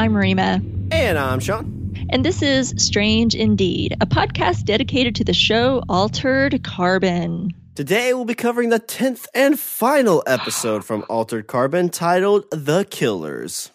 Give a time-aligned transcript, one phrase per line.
[0.00, 1.94] I'm Rima, And I'm Sean.
[2.08, 7.50] and this is Strange Indeed, a podcast dedicated to the show Altered Carbon.
[7.74, 13.72] Today we'll be covering the 10th and final episode from Altered Carbon titled The Killers.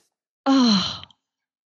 [0.48, 1.02] Oh,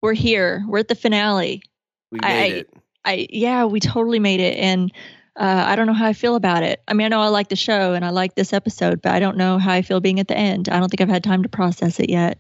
[0.02, 0.66] we're here.
[0.68, 1.64] We're at the finale.
[2.12, 2.74] We I- made it.
[3.06, 4.92] I yeah, we totally made it, and
[5.38, 6.84] uh, I don't know how I feel about it.
[6.90, 9.20] I mean, I know I like the show and I like this episode, but I
[9.22, 10.68] don't know how I feel being at the end.
[10.68, 12.38] I don't think I've had time to process it yet.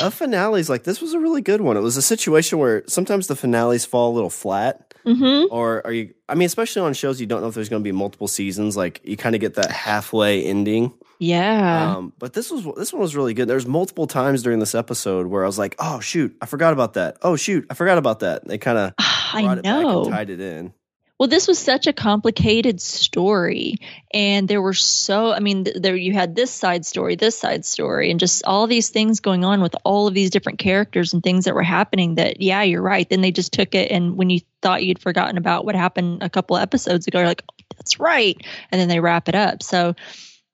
[0.00, 1.76] A finale's like this was a really good one.
[1.76, 4.94] It was a situation where sometimes the finales fall a little flat.
[5.06, 5.52] Mm-hmm.
[5.52, 7.92] Or are you I mean, especially on shows you don't know if there's gonna be
[7.92, 10.92] multiple seasons, like you kind of get that halfway ending.
[11.18, 11.96] Yeah.
[11.96, 13.46] Um, but this was this one was really good.
[13.46, 16.94] There's multiple times during this episode where I was like, "Oh shoot, I forgot about
[16.94, 17.18] that.
[17.22, 20.02] Oh shoot, I forgot about that." They kind of I brought it back know.
[20.04, 20.72] and tied it in.
[21.20, 23.74] Well, this was such a complicated story,
[24.10, 25.30] and there were so.
[25.30, 28.66] I mean, th- there you had this side story, this side story, and just all
[28.66, 32.14] these things going on with all of these different characters and things that were happening.
[32.14, 33.06] That yeah, you're right.
[33.06, 36.30] Then they just took it, and when you thought you'd forgotten about what happened a
[36.30, 38.42] couple episodes ago, you're like, oh, that's right,
[38.72, 39.62] and then they wrap it up.
[39.62, 39.96] So,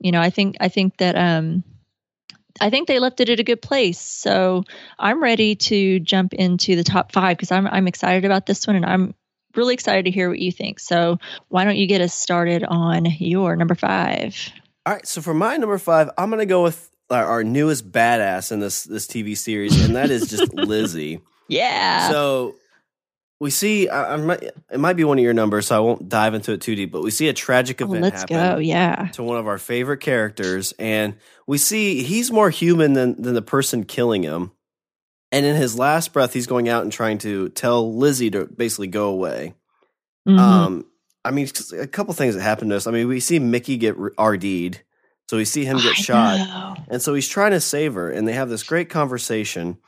[0.01, 1.63] you know, I think I think that um.
[2.59, 4.01] I think they left it at a good place.
[4.01, 4.65] So
[4.99, 8.77] I'm ready to jump into the top five because I'm I'm excited about this one
[8.77, 9.15] and I'm
[9.57, 10.79] really excited to hear what you think.
[10.81, 11.19] So
[11.49, 14.37] why don't you get us started on your number five?
[14.85, 18.53] All right, so for my number five, I'm gonna go with our, our newest badass
[18.53, 21.21] in this this TV series, and that is just Lizzie.
[21.49, 22.11] Yeah.
[22.11, 22.57] So
[23.39, 26.09] we see, I, I might, it might be one of your numbers, so I won't
[26.09, 26.91] dive into it too deep.
[26.91, 28.59] But we see a tragic Oh, event let's happen go.
[28.59, 29.09] Yeah.
[29.13, 31.17] to one of our favorite characters, and
[31.47, 34.53] we see he's more human than than the person killing him.
[35.33, 38.87] And in his last breath, he's going out and trying to tell Lizzie to basically
[38.87, 39.55] go away.
[40.29, 40.39] Mhm.
[40.39, 40.87] Um,
[41.25, 41.49] I mean,
[41.79, 42.87] a couple things that happened to us.
[42.87, 44.81] I mean, we see Mickey get RD'd,
[45.29, 46.85] so we see him get I shot, know.
[46.89, 49.79] and so he's trying to save her, and they have this great conversation,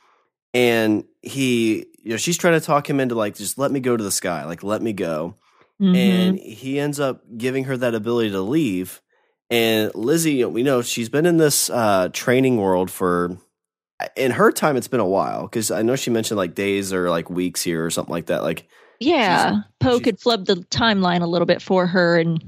[0.53, 3.95] and he, you know, she's trying to talk him into like, just let me go
[3.95, 5.35] to the sky, like let me go,
[5.81, 5.95] Mhm.
[5.95, 9.01] and he ends up giving her that ability to leave.
[9.49, 13.37] And Lizzie, we know she's been in this uh, training world for,
[14.15, 17.09] in her time, it's been a while because I know she mentioned like days or
[17.09, 18.43] like weeks here or something like that.
[18.43, 18.67] Like
[18.99, 19.49] yeah.
[19.51, 22.43] she's- Poe she's- could flub the timeline a little bit for her and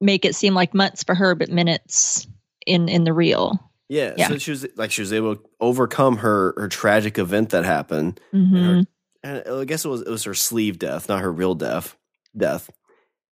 [0.00, 2.26] make it seem like months for her, but minutes
[2.66, 3.60] in in the real.
[3.88, 4.28] Yeah, Yeah.
[4.28, 8.20] so she was like she was able to overcome her her tragic event that happened,
[8.32, 8.80] hmm
[9.22, 11.96] and I guess it was it was her sleeve death, not her real death.
[12.36, 12.68] Death,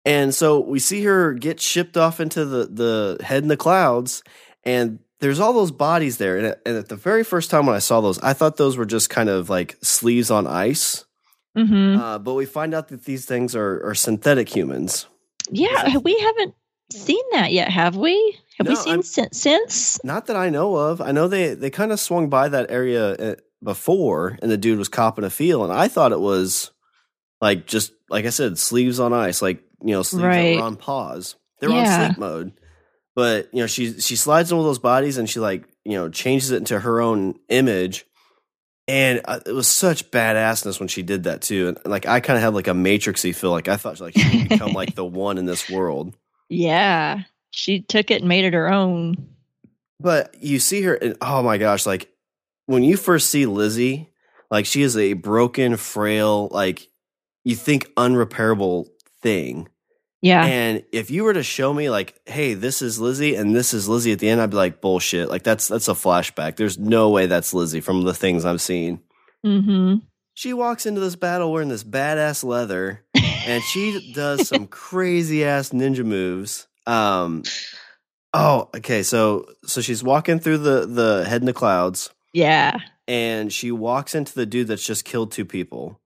[0.04, 4.22] and so we see her get shipped off into the the head in the clouds,
[4.62, 6.36] and there's all those bodies there.
[6.36, 8.76] And at, and at the very first time when I saw those, I thought those
[8.76, 11.04] were just kind of like sleeves on ice.
[11.56, 15.06] hmm Uh, but we find out that these things are are synthetic humans.
[15.50, 15.96] Yeah.
[15.98, 16.54] We haven't
[16.92, 18.36] seen that yet, have we?
[18.58, 19.40] Have we seen since?
[19.40, 20.04] since?
[20.04, 21.00] Not that I know of.
[21.00, 24.78] I know they they kind of swung by that area uh, before, and the dude
[24.78, 26.70] was copping a feel, and I thought it was
[27.40, 30.56] like just like I said, sleeves on ice, like you know, sleeves that Right.
[30.56, 31.36] were on pause.
[31.60, 32.00] They were Yeah.
[32.02, 32.52] on sleep mode,
[33.14, 36.50] but you know, she she slides into those bodies, and she like you know changes
[36.50, 38.06] it into her own image.
[38.88, 42.36] And uh, it was such badassness when she did that too, and like I kind
[42.36, 45.04] of had like a matrixy feel, like I thought like she would become like the
[45.04, 46.14] one in this world.
[46.48, 47.22] Yeah.
[47.50, 49.28] She took it and made it her own.
[50.00, 52.10] But you see her, and oh my gosh, like
[52.66, 54.10] when you first see Lizzie,
[54.50, 56.88] like she is a broken, frail, like
[57.44, 58.88] you think unrepairable
[59.20, 59.68] thing.
[60.22, 60.44] Yeah.
[60.44, 63.88] And if you were to show me, like, hey, this is Lizzie and this is
[63.88, 65.28] Lizzie at the end, I'd be like, bullshit.
[65.28, 66.56] Like that's that's a flashback.
[66.56, 69.00] There's no way that's Lizzie from the things I've seen.
[69.44, 69.96] mm-hmm.
[70.34, 75.70] She walks into this battle wearing this badass leather, and she does some crazy ass
[75.70, 76.68] ninja moves.
[76.86, 77.42] Um,
[78.34, 79.02] Oh, okay.
[79.02, 82.78] So so she's walking through the the head in the clouds, Yeah.
[83.06, 86.00] and she walks into the dude that's just killed two people.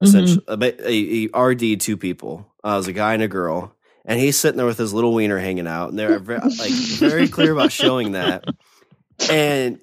[0.00, 2.46] Essentially, a, ba- a, a RD two people.
[2.64, 3.74] Uh, it was a guy and a girl,
[4.04, 7.28] and he's sitting there with his little wiener hanging out, and they're very, like very
[7.28, 8.44] clear about showing that.
[9.30, 9.80] And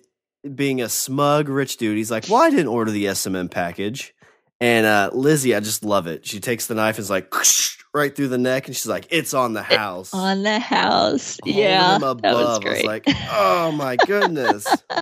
[0.54, 4.14] being a smug rich dude, he's like, "Well, I didn't order the SMM package."
[4.62, 6.26] And uh, Lizzie, I just love it.
[6.26, 7.34] She takes the knife and is like
[7.94, 11.38] right through the neck, and she's like, "It's on the house." On the house.
[11.44, 11.96] holding yeah.
[11.96, 12.34] him That above.
[12.34, 12.86] was I was great.
[12.86, 14.66] like, oh my goodness.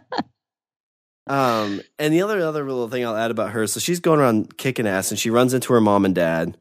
[1.28, 4.58] um, and the other other little thing I'll add about her, so she's going around
[4.58, 6.58] kicking ass, and she runs into her mom and dad,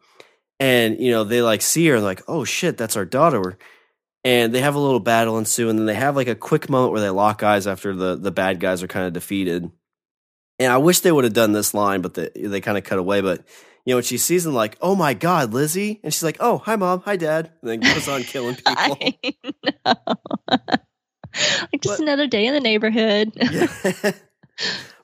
[0.61, 3.59] and you know they like see her and like, oh shit, that's our daughter.
[4.25, 6.93] And they have a little battle ensue, and then they have like a quick moment
[6.93, 9.69] where they lock eyes after the the bad guys are kind of defeated.
[10.61, 13.00] And I wish they would have done this line, but they they kind of cut
[13.00, 13.20] away.
[13.20, 13.38] But
[13.85, 16.58] you know, when she sees them, like, oh my god, Lizzie, and she's like, oh
[16.58, 18.99] hi mom, hi dad, and then goes on killing people.
[21.73, 23.32] Like just But- another day in the neighborhood.
[23.41, 24.12] Yeah.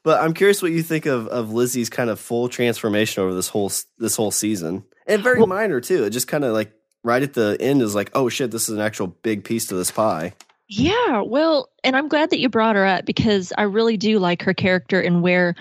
[0.02, 3.48] but I'm curious what you think of of Lizzie's kind of full transformation over this
[3.48, 6.04] whole this whole season, and very Well- minor too.
[6.04, 6.72] It just kind of like
[7.04, 9.74] right at the end is like, oh shit, this is an actual big piece to
[9.74, 10.34] this pie.
[10.70, 14.42] Yeah, well, and I'm glad that you brought her up because I really do like
[14.42, 15.54] her character and where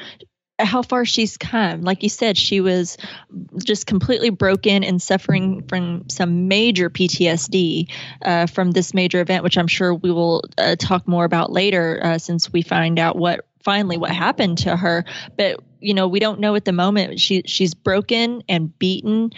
[0.59, 1.81] how far she's come.
[1.81, 2.97] Like you said, she was
[3.63, 7.89] just completely broken and suffering from some major PTSD
[8.23, 11.99] uh, from this major event, which I'm sure we will uh, talk more about later
[12.03, 15.03] uh, since we find out what finally what happened to her.
[15.35, 17.19] But you know, we don't know at the moment.
[17.19, 19.33] She she's broken and beaten.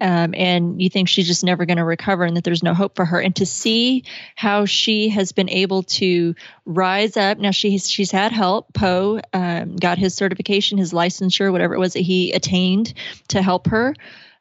[0.00, 2.96] Um, and you think she's just never going to recover and that there's no hope
[2.96, 3.20] for her.
[3.20, 4.04] And to see
[4.34, 6.34] how she has been able to
[6.64, 7.38] rise up.
[7.38, 8.72] Now she's she's had help.
[8.72, 12.94] Poe um, got his certification, his licensure, whatever it was that he attained
[13.28, 13.94] to help her.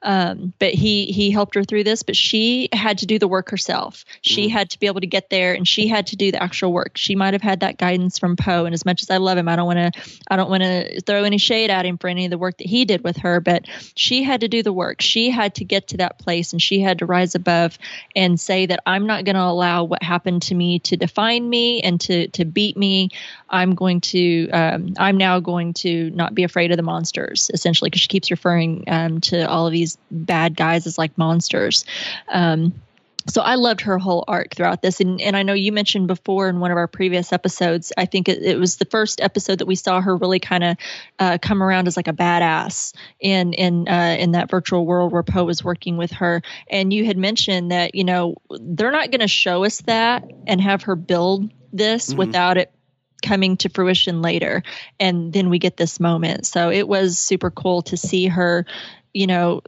[0.03, 2.03] Um, but he he helped her through this.
[2.03, 4.05] But she had to do the work herself.
[4.21, 4.51] She Mhm.
[4.51, 6.97] had to be able to get there, and she had to do the actual work.
[6.97, 8.65] She might have had that guidance from Poe.
[8.65, 11.01] And as much as I love him, I don't want to I don't want to
[11.01, 13.39] throw any shade at him for any of the work that he did with her.
[13.39, 13.65] But
[13.95, 15.01] she had to do the work.
[15.01, 17.77] She had to get to that place, and she had to rise above
[18.15, 21.81] and say that I'm not going to allow what happened to me to define me
[21.81, 23.09] and to to beat me.
[23.53, 27.89] I'm going to um, I'm now going to not be afraid of the monsters essentially
[27.89, 31.85] because she keeps referring um, to all of these bad guys as like monsters.
[32.27, 32.73] Um,
[33.25, 36.49] so I loved her whole arc throughout this, and and I know you mentioned before
[36.49, 37.93] in one of our previous episodes.
[37.97, 40.77] I think it, it was the first episode that we saw her really kind of
[41.19, 45.23] uh, come around as like a badass in in uh, in that virtual world where
[45.23, 46.41] Poe was working with her.
[46.69, 50.59] And you had mentioned that you know they're not going to show us that and
[50.59, 52.17] have her build this Mhm.
[52.17, 52.71] without it
[53.23, 54.61] coming to fruition later
[54.99, 58.65] and then we get this moment so it was super cool to see her
[59.13, 59.61] you know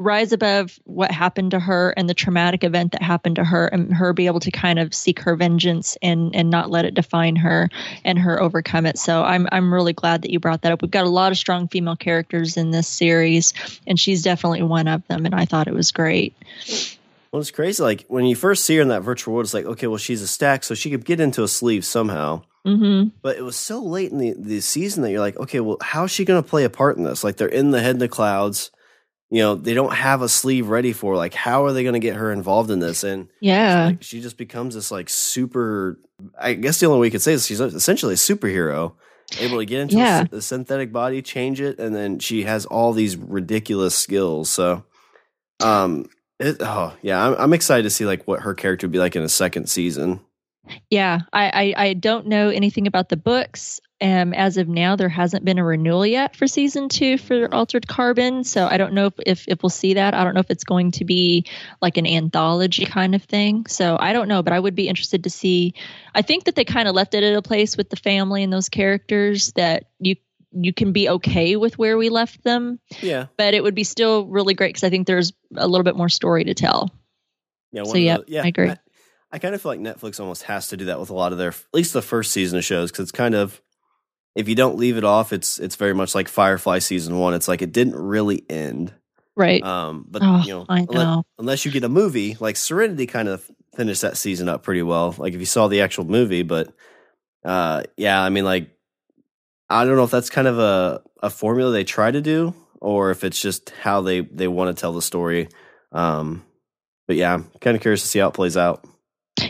[0.00, 3.92] rise above what happened to her and the traumatic event that happened to her and
[3.92, 7.34] her be able to kind of seek her vengeance and and not let it define
[7.34, 7.68] her
[8.04, 10.90] and her overcome it so i'm i'm really glad that you brought that up we've
[10.90, 13.52] got a lot of strong female characters in this series
[13.86, 16.34] and she's definitely one of them and i thought it was great
[17.32, 17.82] Well, it's crazy.
[17.82, 20.22] Like when you first see her in that virtual world, it's like, okay, well, she's
[20.22, 22.42] a stack, so she could get into a sleeve somehow.
[22.68, 25.78] Mm-hmm But it was so late in the, the season that you're like, okay, well,
[25.82, 27.24] how's she going to play a part in this?
[27.24, 28.70] Like they're in the head in the clouds.
[29.30, 31.14] You know, they don't have a sleeve ready for.
[31.14, 33.04] Like, how are they going to get her involved in this?
[33.04, 36.00] And yeah like, she just becomes this like super.
[36.38, 38.94] I guess the only way we could say is she's essentially a superhero,
[39.38, 40.24] able to get into Yeah.
[40.32, 44.48] a, a synthetic body, change it, and then she has all these ridiculous skills.
[44.48, 44.84] So,
[45.60, 46.06] um,
[46.40, 49.14] it, oh yeah, I'm, I'm excited to see like what her character would be like
[49.16, 50.20] in a second season.
[50.90, 53.80] Yeah, I, I, I don't know anything about the books.
[54.00, 57.88] Um, as of now, there hasn't been a renewal yet for season two for Altered
[57.88, 60.14] Carbon, so I don't know if, if if we'll see that.
[60.14, 61.46] I don't know if it's going to be
[61.82, 63.66] like an anthology kind of thing.
[63.66, 65.74] So I don't know, but I would be interested to see.
[66.14, 68.52] I think that they kind of left it at a place with the family and
[68.52, 70.14] those characters that you
[70.52, 74.26] you can be okay with where we left them, Yeah, but it would be still
[74.26, 76.88] really great because I think there's a little bit more story to tell.
[77.72, 78.44] yeah, So, yep, the- yeah.
[78.44, 78.70] I agree.
[78.70, 78.78] I,
[79.30, 81.38] I kind of feel like Netflix almost has to do that with a lot of
[81.38, 83.60] their, at least the first season of shows, because it's kind of
[84.34, 87.34] if you don't leave it off, it's it's very much like Firefly season one.
[87.34, 88.94] It's like it didn't really end.
[89.34, 89.62] Right.
[89.62, 91.24] Um, but oh, you know, know.
[91.38, 95.14] unless you get a movie like Serenity kind of finished that season up pretty well.
[95.16, 96.72] Like if you saw the actual movie, but
[97.44, 98.70] uh yeah, I mean like
[99.70, 103.10] I don't know if that's kind of a a formula they try to do or
[103.10, 105.48] if it's just how they they want to tell the story.
[105.92, 106.44] Um
[107.06, 108.84] but yeah, I'm kind of curious to see how it plays out.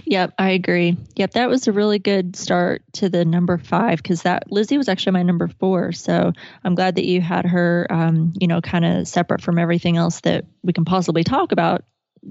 [0.05, 0.97] Yep, I agree.
[1.17, 4.89] Yep, that was a really good start to the number five because that Lizzie was
[4.89, 5.93] actually my number four.
[5.93, 6.33] So
[6.65, 10.21] I'm glad that you had her, um, you know, kind of separate from everything else
[10.21, 11.85] that we can possibly talk about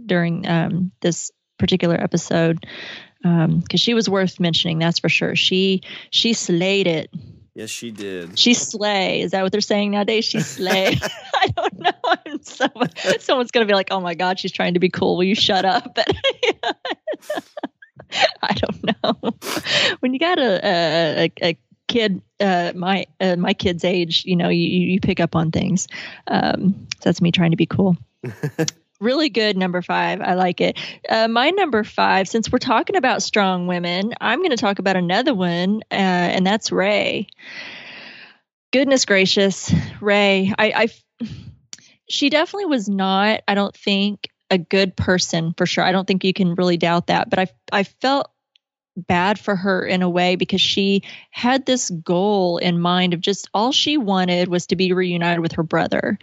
[0.06, 2.66] during um, this particular episode.
[3.22, 4.80] because she was worth mentioning.
[4.80, 5.36] That's for sure.
[5.36, 7.10] She she slayed it.
[7.58, 8.38] Yes, she did.
[8.38, 9.22] She slay.
[9.22, 10.26] Is that what they're saying nowadays?
[10.26, 10.96] She slay.
[11.34, 11.92] I don't know.
[12.26, 12.68] I'm so,
[13.20, 15.18] someone's gonna be like, "Oh my god, she's trying to be cool.
[15.18, 16.08] Will you shut up?" But
[18.42, 19.34] I don't know.
[20.00, 21.58] When you got a a, a
[21.88, 25.88] kid, uh, my uh, my kid's age, you know, you you pick up on things.
[26.28, 27.98] Um, so that's me trying to be cool.
[29.00, 30.22] really good number five.
[30.22, 30.78] I like it.
[31.08, 34.96] Uh, my number five, since we're talking about strong women, I'm going to talk about
[34.96, 37.28] another one, uh, and that's Ray.
[38.72, 40.54] Goodness gracious, Ray.
[40.58, 40.90] I,
[41.22, 41.28] I,
[42.10, 43.42] she definitely was not.
[43.48, 45.84] I don't think a good person for sure.
[45.84, 47.30] I don't think you can really doubt that.
[47.30, 48.32] But I, I felt
[48.96, 53.48] bad for her in a way because she had this goal in mind of just
[53.54, 56.18] all she wanted was to be reunited with her brother.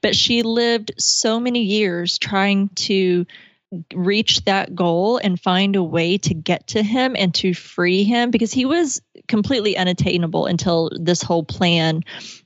[0.00, 3.26] But she lived so many years trying to
[3.94, 8.30] reach that goal and find a way to get to him and to free him
[8.30, 12.02] because he was completely unattainable until this whole plan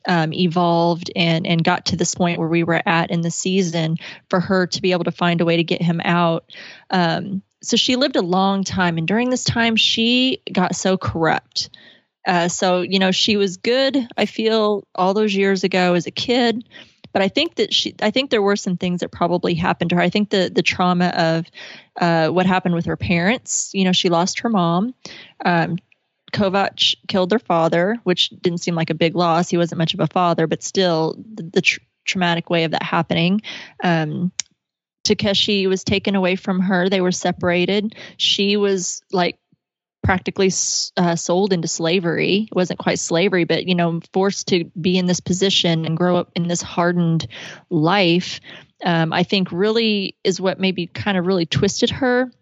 [0.06, 3.97] um, evolved and and got to this point where we were at in the season
[4.30, 6.44] for her to be able to find a way to get him out.
[6.90, 11.70] Um, so she lived a long time and during this time she got so corrupt.
[12.26, 16.11] Uh, so you know she was good i feel all those years ago as a
[16.11, 16.62] kid
[17.18, 19.96] but I think that she, I think there were some things that probably happened to
[19.96, 20.02] her.
[20.02, 21.46] I think the the trauma of
[22.00, 23.72] uh, what happened with her parents.
[23.75, 24.94] You know, she lost her mom.
[25.44, 25.78] Um,
[26.32, 29.48] Kovac killed their father, which didn't seem like a big loss.
[29.48, 32.84] He wasn't much of a father, but still, the, the tr- traumatic way of that
[32.84, 33.42] happening.
[33.82, 34.30] Um,
[35.02, 36.88] Takeshi was taken away from her.
[36.88, 37.96] They were separated.
[38.16, 39.40] She was like
[40.08, 40.50] practically
[40.96, 42.48] uh, sold into slavery.
[42.50, 46.16] It wasn't quite slavery, but you know, forced to be in this position and grow
[46.16, 47.26] up in this hardened
[47.68, 48.40] life.
[48.82, 52.32] Um, I think really is what maybe kind of really twisted her.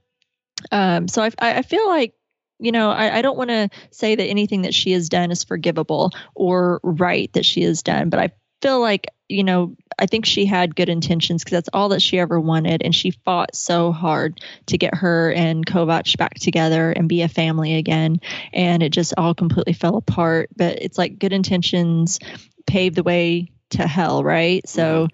[0.70, 2.14] Um, so I, I feel like
[2.60, 5.42] you know, I, I don't want to say that anything that she has done is
[5.42, 8.30] forgivable or right that she has done, but I
[8.62, 12.18] feel like you know i think she had good intentions because that's all that she
[12.18, 17.08] ever wanted and she fought so hard to get her and kovac back together and
[17.08, 18.20] be a family again
[18.52, 20.48] and it just all completely fell apart.
[20.56, 22.18] But it's like good intentions
[22.66, 24.66] paved the way to hell right?
[24.68, 25.08] So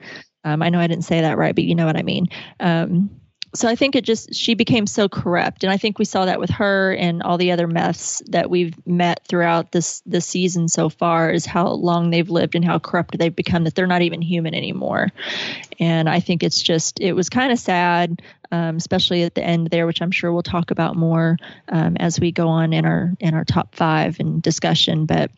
[0.45, 2.27] um, i know i didn't say that right but you know what i mean.
[2.61, 3.22] Um,
[3.55, 6.41] so I think it just she became so corrupt, and I think we saw that
[6.41, 10.89] with her and all the other meths that we've met throughout this this season so
[10.89, 14.23] far is how long they've lived and how corrupt they've become that they're not even
[14.23, 15.09] human anymore.
[15.79, 19.69] And I think it's just it was kind of sad, um, especially at the end
[19.69, 21.37] there, which I'm sure we'll talk about more
[21.69, 25.31] um, as we go on in our in our top five and discussion, but.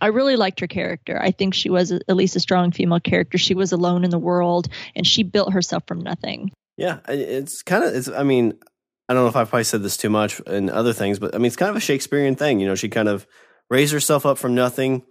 [0.00, 1.20] I really liked her character.
[1.22, 3.38] I think she was at least a strong female character.
[3.38, 6.50] She was alone in the world and she built herself from nothing.
[6.76, 7.94] Yeah, it's kind of.
[7.94, 8.08] It's.
[8.08, 8.54] I mean,
[9.08, 11.38] I don't know if I've probably said this too much and other things, but I
[11.38, 12.60] mean, it's kind of a Shakespearean thing.
[12.60, 13.26] You know, she kind of
[13.68, 15.02] raised herself up from nothing.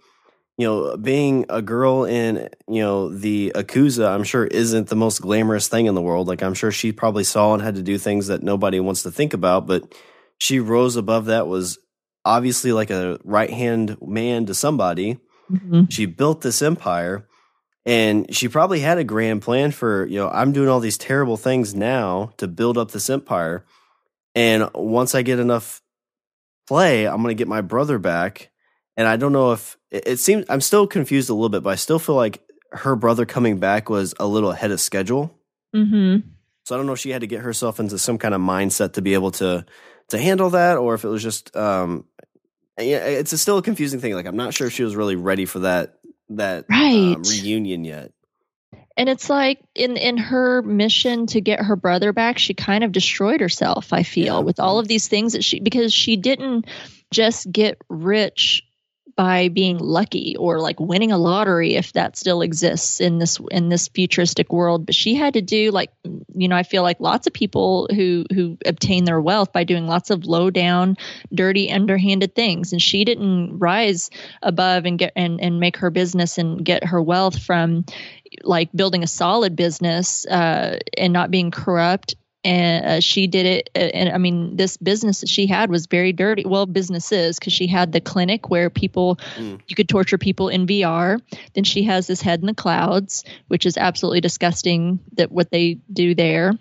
[0.58, 5.22] You know, being a girl in you know the Yakuza, I'm sure isn't the most
[5.22, 6.28] glamorous thing in the world.
[6.28, 9.10] Like I'm sure she probably saw and had to do things that nobody wants to
[9.10, 9.94] think about, but
[10.38, 11.46] she rose above that.
[11.46, 11.78] Was
[12.24, 15.18] obviously like a right hand man to somebody.
[15.50, 15.84] Mm-hmm.
[15.90, 17.26] She built this empire
[17.84, 21.36] and she probably had a grand plan for, you know, I'm doing all these terrible
[21.36, 23.64] things now to build up this empire.
[24.34, 25.82] And once I get enough
[26.68, 28.50] play, I'm going to get my brother back.
[28.96, 31.70] And I don't know if it, it seems, I'm still confused a little bit, but
[31.70, 35.36] I still feel like her brother coming back was a little ahead of schedule.
[35.74, 36.28] Mm-hmm.
[36.64, 38.94] So I don't know if she had to get herself into some kind of mindset
[38.94, 39.66] to be able to
[40.08, 42.04] to handle that, or if it was just um,
[42.78, 44.14] yeah, it's a still a confusing thing.
[44.14, 45.94] Like I'm not sure if she was really ready for that
[46.36, 47.16] that um, right.
[47.16, 48.12] um, reunion yet.
[48.96, 52.92] And it's like in in her mission to get her brother back, she kind of
[52.92, 53.92] destroyed herself.
[53.92, 54.40] I feel yeah.
[54.40, 56.66] with all of these things that she because she didn't
[57.10, 58.64] just get rich
[59.22, 63.68] by being lucky or like winning a lottery if that still exists in this in
[63.68, 64.84] this futuristic world.
[64.84, 65.92] But she had to do like
[66.34, 69.86] you know i feel like lots of people who who obtain their wealth by doing
[69.86, 70.96] lots of low down
[71.32, 72.72] dirty underhanded things.
[72.72, 74.10] And she didn't rise
[74.42, 77.84] above and get and and make her business and get her wealth from
[78.42, 83.70] like building a solid business uh, and not being corrupt and uh, she did it
[83.76, 87.52] uh, and i mean this business that she had was very dirty well businesses because
[87.52, 89.60] she had the clinic where people mm.
[89.66, 91.20] you could torture people in vr
[91.54, 95.78] then she has this head in the clouds which is absolutely disgusting that what they
[95.92, 96.52] do there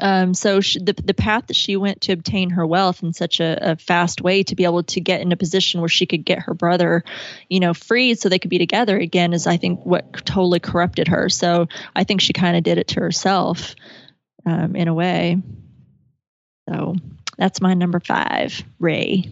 [0.00, 3.40] um, so she, the the path that she went to obtain her wealth in such
[3.40, 6.24] a, a, fast way to be able to get in a position where she could
[6.24, 7.04] get her brother,
[7.48, 11.08] you know, freed so they could be together again is I think what totally corrupted
[11.08, 11.28] her.
[11.28, 13.74] So I think she kind of did it to herself
[14.46, 15.40] um, in a way.
[16.68, 16.96] So
[17.36, 19.24] that's my number five, Ray.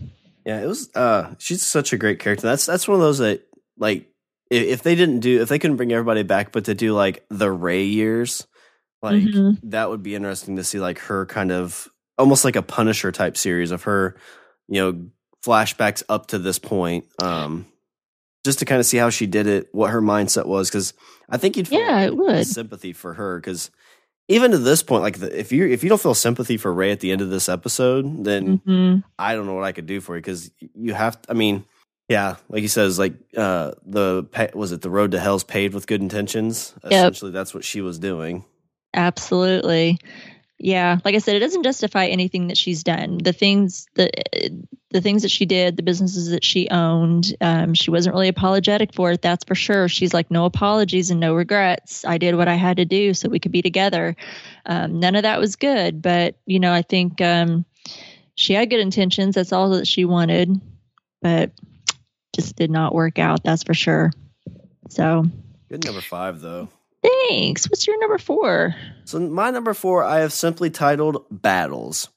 [0.44, 0.90] Yeah, it was.
[0.94, 2.46] Uh, she's such a great character.
[2.46, 3.46] That's that's one of those that
[3.78, 4.08] like
[4.50, 7.24] if, if they didn't do if they couldn't bring everybody back, but to do like
[7.30, 8.46] the Ray years,
[9.02, 9.58] like Mhm.
[9.64, 11.88] that would be interesting to see like her kind of
[12.18, 14.16] almost like a Punisher type series of her,
[14.68, 15.06] you know,
[15.44, 17.06] flashbacks up to this point.
[17.22, 17.66] Um,
[18.44, 20.92] just to kind of see how she did it, what her mindset was, because
[21.30, 22.44] I think you'd feel Yeah, it would.
[22.44, 23.70] sympathy for her because
[24.32, 26.90] even to this point, like the, if you if you don't feel sympathy for Ray
[26.92, 30.00] at the end of this episode, then hmm I don't know what I could do
[30.00, 31.18] for you because you have.
[31.28, 31.64] I mean,
[32.08, 35.86] yeah, like he says, like uh the was it the road to hell's paved with
[35.86, 36.74] good intentions.
[36.84, 38.44] Essentially, that's what she was doing.
[38.94, 39.98] Absolutely.
[40.64, 43.18] Yeah, like I said, it doesn't justify anything that she's done.
[43.18, 44.08] The things the
[44.90, 48.94] the things that she did, the businesses that she owned, um, she wasn't really apologetic
[48.94, 49.22] for it.
[49.22, 49.88] That's for sure.
[49.88, 52.04] She's like, no apologies and no regrets.
[52.04, 54.14] I did what I had to do so we could be together.
[54.64, 57.64] Um, none of that was good, but you know, I think um,
[58.36, 59.34] she had good intentions.
[59.34, 60.60] That's all that she wanted,
[61.20, 61.50] but
[62.36, 63.42] just did not work out.
[63.42, 64.12] That's for sure.
[64.90, 65.24] So,
[65.68, 66.68] Good number five though.
[67.02, 67.68] Thanks.
[67.68, 68.74] What's your number four?
[69.04, 72.08] So my number four, I have simply titled battles.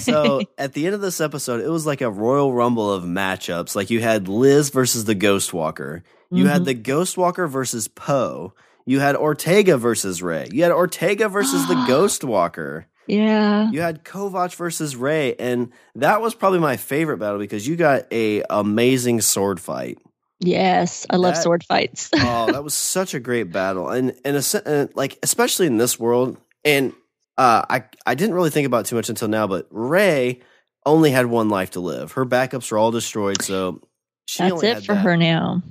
[0.00, 3.76] So at the end of this episode, it was like a royal rumble of matchups.
[3.76, 6.02] Like you had Liz versus the Ghost Walker.
[6.30, 6.66] You had Mhm.
[6.66, 8.52] the Ghost Walker versus Poe.
[8.84, 10.48] You had Ortega versus Ray.
[10.50, 12.86] You had Ortega versus the Ghost Walker.
[13.06, 13.70] yeah.
[13.70, 18.02] You had Kovac versus Ray, and that was probably my favorite battle because you got
[18.12, 19.98] a amazing sword fight.
[20.40, 22.10] Yes, I love That- sword fights.
[22.14, 25.98] oh, that was such a great battle, and and a, uh, like especially in this
[25.98, 26.92] world, and
[27.36, 30.40] uh, I I didn't really think about it too much until now, but Ray
[30.86, 32.12] only had one life to live.
[32.12, 33.80] Her backups were all destroyed, so
[34.26, 35.00] she That's it for that.
[35.02, 35.62] her now.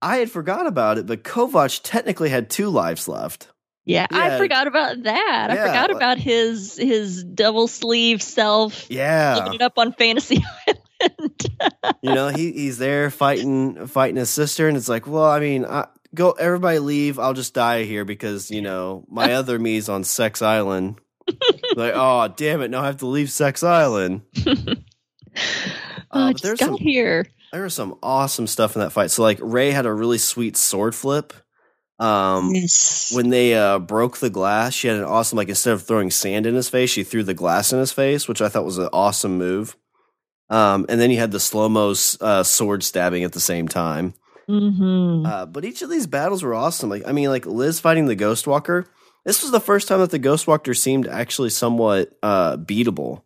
[0.00, 3.48] I had forgot about it, but Kovac technically had two lives left.
[3.84, 4.18] Yeah, Yeah.
[4.34, 5.48] I forgot about that.
[5.50, 10.36] I forgot like- about his his double sleeve self Yeah, it up on Fantasy
[10.68, 10.80] Island.
[12.02, 15.64] You know he he's there fighting fighting his sister, and it's like, well, I mean,
[15.64, 17.18] I, go everybody leave.
[17.18, 20.98] I'll just die here because you know my other me's on Sex Island.
[21.76, 22.70] like, oh damn it!
[22.70, 24.22] Now I have to leave Sex Island.
[24.46, 24.74] oh,
[26.10, 27.26] but just there's got some- here.
[27.52, 29.10] There was some awesome stuff in that fight.
[29.10, 31.32] So like Ray had a really sweet sword flip.
[31.98, 33.10] Um, Yes.
[33.12, 36.44] when they uh, broke the glass, she had an awesome like instead of throwing sand
[36.46, 38.90] in his face, she threw the glass in his face, which I thought was an
[38.92, 39.76] awesome move.
[40.50, 44.14] Um, and then you had the slow mo uh, sword stabbing at the same time.
[44.46, 46.88] hmm Uh, but each of these battles were awesome.
[46.90, 48.86] Like I mean, like Liz fighting the Ghost Walker.
[49.24, 53.22] This was the first time that the Ghost Walker seemed actually somewhat uh, beatable.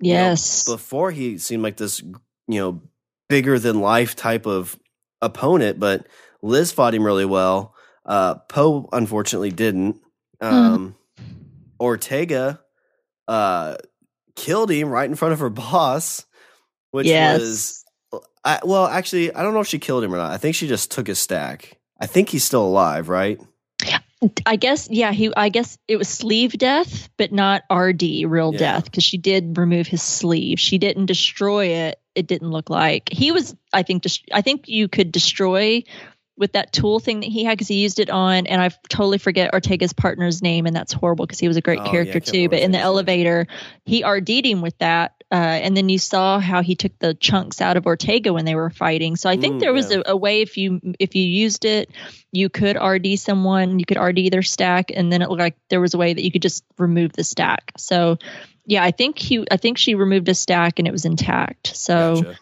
[0.00, 0.64] You know, yes.
[0.64, 2.82] before he seemed like this, you know,
[3.28, 4.78] bigger than life type of
[5.22, 6.06] opponent, but
[6.42, 7.74] Liz fought him really well.
[8.04, 10.00] Uh, Poe unfortunately didn't.
[10.40, 10.96] Um,
[11.80, 12.60] Ortega
[13.26, 13.76] uh,
[14.34, 16.24] killed him right in front of her boss,
[16.96, 17.40] which yes.
[17.40, 20.32] was uh, I, well, actually, I don't know if she killed him or not.
[20.32, 21.78] I think she just took his stack.
[22.00, 23.40] I think he's still alive, right?
[24.46, 28.58] I guess yeah, he I guess it was sleeve death, but not RD real Yeah.
[28.58, 30.58] death because she did remove his sleeve.
[30.58, 32.00] She didn't destroy it.
[32.14, 33.54] It didn't look like he was.
[33.72, 35.84] I think just I think you could destroy
[36.36, 39.18] with that tool thing that he had because he used it on, and I totally
[39.18, 42.24] forget Ortega's partner's name, and that's horrible because he was a great Oh, character can't
[42.26, 42.48] too.
[42.48, 43.46] But in the elevator,
[43.84, 45.12] he RD'd him with that.
[45.32, 48.54] Uh, and then you saw how he took the chunks out of Ortega when they
[48.54, 49.16] were fighting.
[49.16, 50.02] So I think Mm, there was yeah.
[50.06, 51.90] a, a way if you if you used it,
[52.30, 55.80] you could RD someone, you could RD their stack, and then it looked like there
[55.80, 57.72] was a way that you could just remove the stack.
[57.76, 58.18] So
[58.66, 61.76] yeah, I think he I think she removed a stack and it was intact.
[61.76, 62.38] So Gotcha.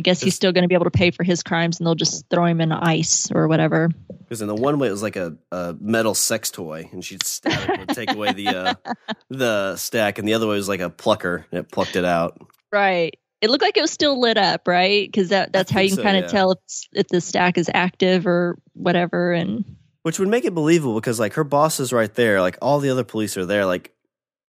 [0.00, 1.94] I guess he's still going to be able to pay for his crimes, and they'll
[1.94, 3.90] just throw him in ice or whatever.
[4.20, 7.22] Because in the one way it was like a, a metal sex toy, and she'd
[7.22, 8.74] stab it, would take away the uh,
[9.28, 12.40] the stack, and the other way was like a plucker, and it plucked it out.
[12.72, 13.14] Right.
[13.42, 15.06] It looked like it was still lit up, right?
[15.06, 16.28] Because that that's how you can so, kind of yeah.
[16.28, 16.58] tell if,
[16.94, 19.34] if the stack is active or whatever.
[19.34, 19.66] And
[20.00, 22.88] Which would make it believable because like her boss is right there, like all the
[22.88, 23.66] other police are there.
[23.66, 23.92] Like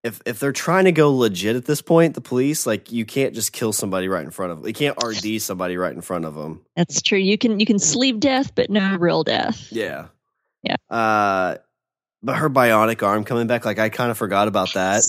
[0.02, 3.34] if if they're trying to go legit at this point, the police like you can't
[3.34, 4.66] just kill somebody right in front of them.
[4.66, 6.62] You can't RD somebody right in front of them.
[6.76, 7.18] that's true.
[7.18, 9.68] You can you can sleeve death, but no real death.
[9.70, 10.08] Yeah,
[10.62, 10.76] Yeah.
[10.90, 11.56] Uh,
[12.22, 15.02] but her bionic arm coming back, like I kind of forgot about that.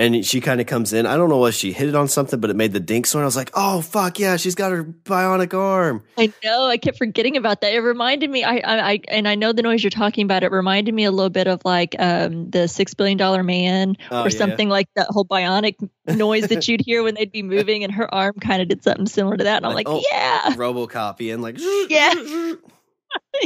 [0.00, 1.04] And she kind of comes in.
[1.04, 3.22] I don't know what she hit it on something, but it made the dink sound.
[3.22, 6.64] I was like, "Oh fuck yeah, she's got her bionic arm." I know.
[6.64, 7.74] I kept forgetting about that.
[7.74, 8.42] It reminded me.
[8.42, 10.42] I, I, I and I know the noise you're talking about.
[10.42, 14.22] It reminded me a little bit of like um, the Six Billion Dollar Man Oh,
[14.22, 14.38] or yeah.
[14.38, 18.12] something like that whole bionic noise that you'd hear when they'd be moving, and her
[18.12, 19.58] arm kind of did something similar to that.
[19.58, 20.02] And I'm Like, like, oh.
[20.10, 21.56] yeah, RoboCopy and like
[21.90, 22.14] Yeah.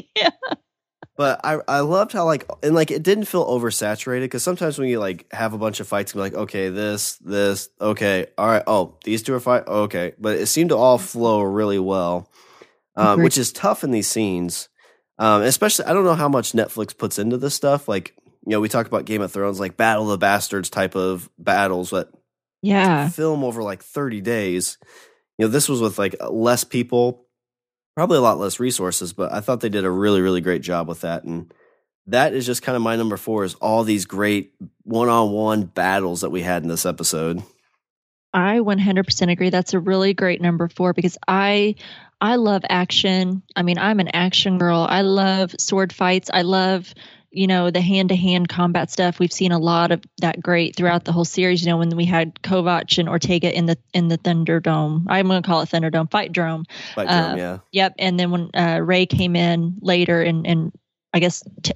[0.16, 0.30] yeah.
[1.16, 4.88] But I I loved how like and like it didn't feel oversaturated because sometimes when
[4.88, 8.64] you like have a bunch of fights, you're like, okay, this, this, okay, all right,
[8.66, 12.28] oh, these two are fight, okay, but it seemed to all flow really well,
[12.96, 14.68] um, which is tough in these scenes.
[15.16, 17.86] Um, especially, I don't know how much Netflix puts into this stuff.
[17.86, 20.96] Like, you know, we talk about Game of Thrones, like Battle of the Bastards type
[20.96, 22.10] of battles, but
[22.60, 23.08] Yeah.
[23.10, 24.78] film over like 30 days.
[25.38, 27.23] You know, this was with like less people,
[27.94, 30.88] probably a lot less resources, but I thought they did a really, really great job
[30.88, 31.24] with that.
[31.24, 31.52] And
[32.06, 34.52] that is just kind of my number four is all these great
[34.82, 37.42] one on one battles that we had in this episode.
[38.32, 39.50] I 100% agree.
[39.50, 41.76] That's a really great number four because I
[42.20, 43.42] I love action.
[43.54, 44.86] I mean, I'm an action girl.
[44.88, 46.30] I love sword fights.
[46.32, 46.94] I love
[47.34, 49.18] you know the hand to hand combat stuff.
[49.18, 51.62] We've seen a lot of that great throughout the whole series.
[51.62, 55.06] You know, when we had Kovac and Ortega in the in the Thunderdome.
[55.08, 56.64] I'm going to call it Thunderdome Fight Drome.
[56.94, 57.58] Fight Uh, yeah.
[57.72, 57.94] Yep.
[57.98, 60.72] And then when uh, Ray came in later and and
[61.12, 61.72] I guess t-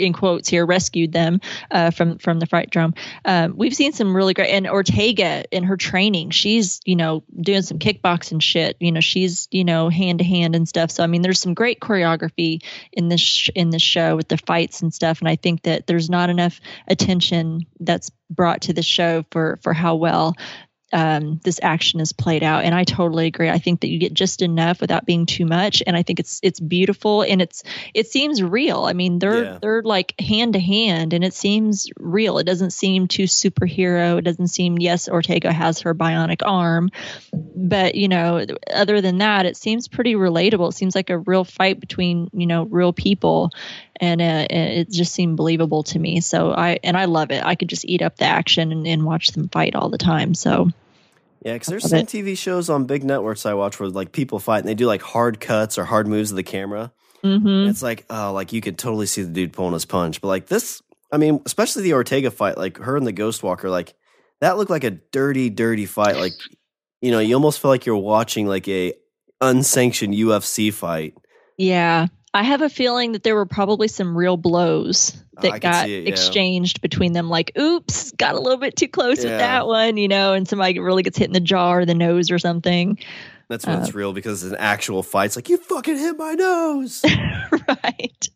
[0.00, 2.94] in quotes here rescued them uh, from from the Fight Drome.
[3.24, 7.62] Um, we've seen some really great and Ortega in her training, she's you know doing
[7.62, 8.76] some kickboxing shit.
[8.80, 10.90] You know she's you know hand to hand and stuff.
[10.90, 14.38] So I mean there's some great choreography in this sh- in this show with the
[14.38, 15.20] fights and stuff.
[15.20, 19.72] And I think that there's not enough attention that's brought to the show for for
[19.72, 20.34] how well
[20.92, 22.64] um, this action is played out.
[22.64, 23.50] And I totally agree.
[23.50, 25.82] I think that you get just enough without being too much.
[25.86, 27.62] And I think it's it's beautiful and it's
[27.94, 28.84] it seems real.
[28.84, 29.58] I mean, they're Yeah.
[29.60, 32.38] they're like hand to hand, and it seems real.
[32.38, 34.18] It doesn't seem too superhero.
[34.18, 36.90] It doesn't seem yes, Ortega has her bionic arm,
[37.32, 40.70] but you know, other than that, it seems pretty relatable.
[40.70, 43.50] It seems like a real fight between you know real people.
[44.00, 46.20] And uh, it just seemed believable to me.
[46.20, 47.44] So I and I love it.
[47.44, 50.34] I could just eat up the action and, and watch them fight all the time.
[50.34, 50.70] So
[51.44, 52.06] Yeah, because there's some it.
[52.06, 55.02] TV shows on big networks I watch where like people fight and they do like
[55.02, 56.92] hard cuts or hard moves of the camera.
[57.24, 57.68] mhm.
[57.68, 60.20] It's like, oh, like you could totally see the dude pulling his punch.
[60.20, 60.82] But like this,
[61.12, 63.94] I mean, especially the Ortega fight, like her and the Ghost Walker, like
[64.40, 66.16] that looked like a dirty, dirty fight.
[66.16, 66.34] Like,
[67.00, 68.94] you know, you almost feel like you're watching like a
[69.40, 71.14] unsanctioned UFC fight.
[71.56, 72.06] Yeah.
[72.34, 75.88] I have a feeling that there were probably some real blows Oh, that can got
[75.88, 76.08] it, yeah.
[76.08, 77.28] exchanged between them.
[77.30, 79.30] Like, oops, got a little bit too close Yeah.
[79.30, 81.94] with that one, you know, and somebody really gets hit in the jaw or the
[81.94, 82.98] nose or something.
[83.48, 85.26] That's when Uh, it's real because it's an actual fight.
[85.26, 87.02] It's like you fucking hit my nose.
[87.68, 88.28] right.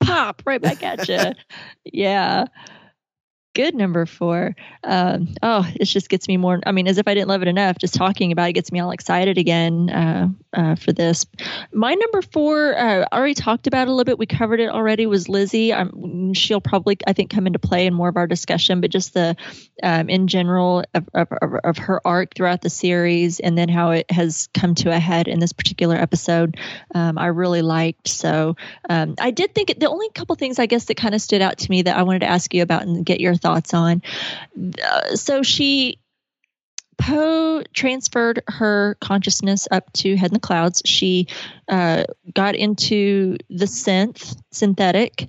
[0.00, 1.32] Pop right back at you.
[1.84, 2.46] yeah.
[3.56, 4.54] Good number four.
[4.84, 6.60] Um, oh, it just gets me more.
[6.66, 8.80] I mean, as if I didn't love it enough, just talking about it gets me
[8.80, 11.24] all excited again uh, uh, for this.
[11.72, 14.18] My number four, uh, already talked about a little bit.
[14.18, 15.06] We covered it already.
[15.06, 15.72] Was Lizzie?
[16.34, 18.82] She'll probably, I think, come into play in more of our discussion.
[18.82, 19.34] But just the,
[19.82, 23.92] um, in general, of, of, of of her arc throughout the series, and then how
[23.92, 26.58] it has come to a head in this particular episode,
[26.94, 28.08] um, I really liked.
[28.08, 28.56] So
[28.90, 31.40] um, I did think it, the only couple things I guess that kind of stood
[31.40, 34.02] out to me that I wanted to ask you about and get your thoughts on.
[34.82, 35.98] Uh, so she
[36.98, 40.82] Poe transferred her consciousness up to Head in the Clouds.
[40.84, 41.28] She
[41.68, 42.04] uh,
[42.34, 45.28] got into the synth, synthetic.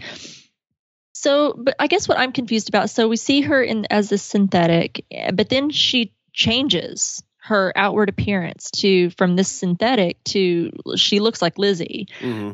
[1.13, 2.89] So, but I guess what I'm confused about.
[2.89, 8.71] So we see her in as a synthetic, but then she changes her outward appearance
[8.71, 12.51] to from this synthetic to she looks like Lizzie hmm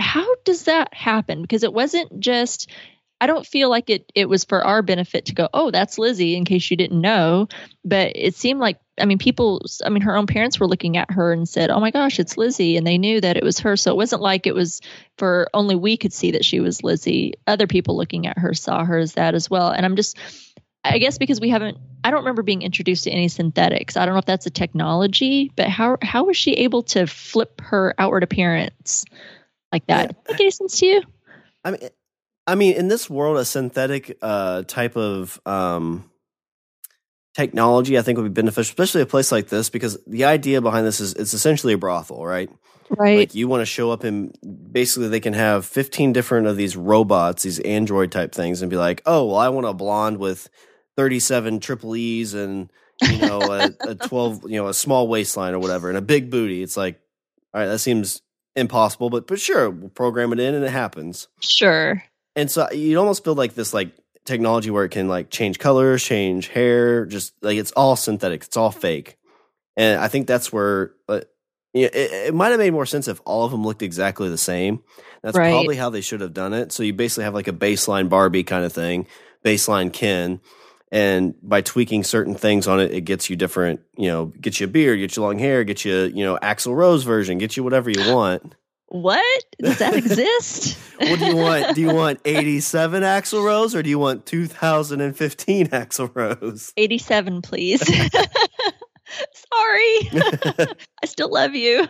[0.00, 2.70] how does that happen because it wasn't just
[3.20, 6.36] i don't feel like it it was for our benefit to go oh that's lizzie
[6.36, 7.48] in case you didn't know
[7.84, 11.10] but it seemed like i mean people i mean her own parents were looking at
[11.10, 13.76] her and said oh my gosh it's lizzie and they knew that it was her
[13.76, 14.80] so it wasn't like it was
[15.18, 18.84] for only we could see that she was lizzie other people looking at her saw
[18.84, 20.16] her as that as well and i'm just
[20.82, 23.96] I guess because we haven't I don't remember being introduced to any synthetics.
[23.96, 27.60] I don't know if that's a technology, but how how was she able to flip
[27.60, 29.04] her outward appearance
[29.72, 30.10] like that?
[30.10, 30.32] Yeah.
[30.32, 31.02] Make any sense to you?
[31.64, 31.80] I mean,
[32.50, 36.10] I mean, in this world, a synthetic uh, type of um,
[37.32, 40.84] technology, I think, would be beneficial, especially a place like this, because the idea behind
[40.84, 42.50] this is it's essentially a brothel, right?
[42.88, 43.18] Right.
[43.18, 44.36] Like you want to show up and
[44.72, 48.76] basically they can have 15 different of these robots, these android type things, and be
[48.76, 50.48] like, oh, well, I want a blonde with
[50.96, 52.68] 37 triple E's and,
[53.00, 56.30] you know, a, a 12, you know, a small waistline or whatever and a big
[56.30, 56.64] booty.
[56.64, 56.98] It's like,
[57.54, 58.22] all right, that seems
[58.56, 61.28] impossible, but, but sure, we'll program it in and it happens.
[61.38, 62.02] sure.
[62.40, 63.92] And so you'd almost build like this like
[64.24, 68.56] technology where it can like change colors, change hair, just like it's all synthetic, it's
[68.56, 69.18] all fake.
[69.76, 71.20] And I think that's where uh,
[71.74, 71.94] you it,
[72.28, 74.82] it might have made more sense if all of them looked exactly the same.
[75.22, 75.50] That's Right.
[75.50, 76.72] probably how they should have done it.
[76.72, 79.06] So you basically have like a baseline Barbie kind of thing,
[79.44, 80.40] baseline Ken.
[80.90, 84.64] And by tweaking certain things on it, it gets you different, you know, gets you
[84.64, 87.62] a beard, gets you long hair, gets you, you know, Axl Rose version, gets you
[87.62, 88.56] whatever you want.
[88.90, 90.76] What does that exist?
[90.98, 91.74] What do you want?
[91.74, 96.72] Do you want 87 Axl Rose or do you want 2015 Axl Rose?
[96.76, 97.80] 87, please.
[99.52, 99.98] Sorry,
[101.02, 101.80] I still love you.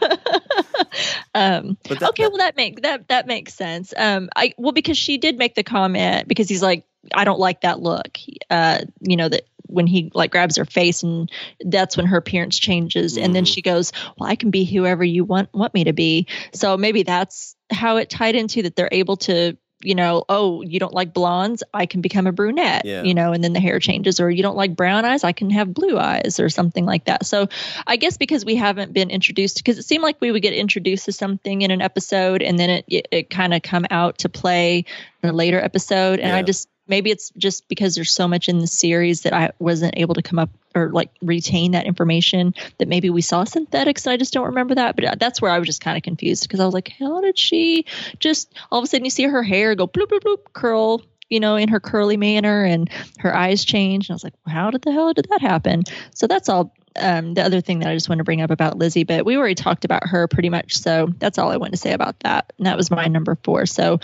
[1.34, 3.92] um, that- okay, well that make that that makes sense.
[3.96, 6.84] Um, I well because she did make the comment because he's like,
[7.14, 8.16] I don't like that look.
[8.48, 11.30] Uh, you know that when he like grabs her face and
[11.60, 13.54] that's when her appearance changes, and then Mhm.
[13.54, 16.26] she goes, Well, I can be whoever you want want me to be.
[16.52, 19.56] So maybe that's how it tied into that they're able to.
[19.82, 23.02] You know, oh, you don't like blondes, I can become a brunette, Yeah.
[23.02, 25.48] you know, and then the hair changes, or you don't like brown eyes, I can
[25.48, 27.24] have blue eyes, or something like that.
[27.24, 27.48] So,
[27.86, 31.06] I guess because we haven't been introduced, because it seemed like we would get introduced
[31.06, 34.28] to something in an episode, and then it it, it kind of come out to
[34.28, 34.84] play
[35.22, 38.58] in a later episode, and I just maybe it's just because there's so much in
[38.58, 42.88] the series that I wasn't able to come up or like retain that information that
[42.88, 44.96] maybe we saw synthetics and I just don't remember that.
[44.96, 47.20] But uh, that's where I was just kind of confused because I was like, how
[47.20, 47.86] did she
[48.18, 51.02] just all of a sudden you see her hair go bloop bloop bloop curl.
[51.28, 54.08] You know, in her curly manner, and her eyes change.
[54.08, 57.34] And I was like, "How did the hell did that happen?" So that's all um,
[57.34, 59.54] the other thing that I just want to bring up about Lizzie, but we already
[59.54, 60.76] talked about her pretty much.
[60.78, 62.52] So that's all I want to say about that.
[62.58, 63.66] And that was my number four.
[63.66, 64.00] So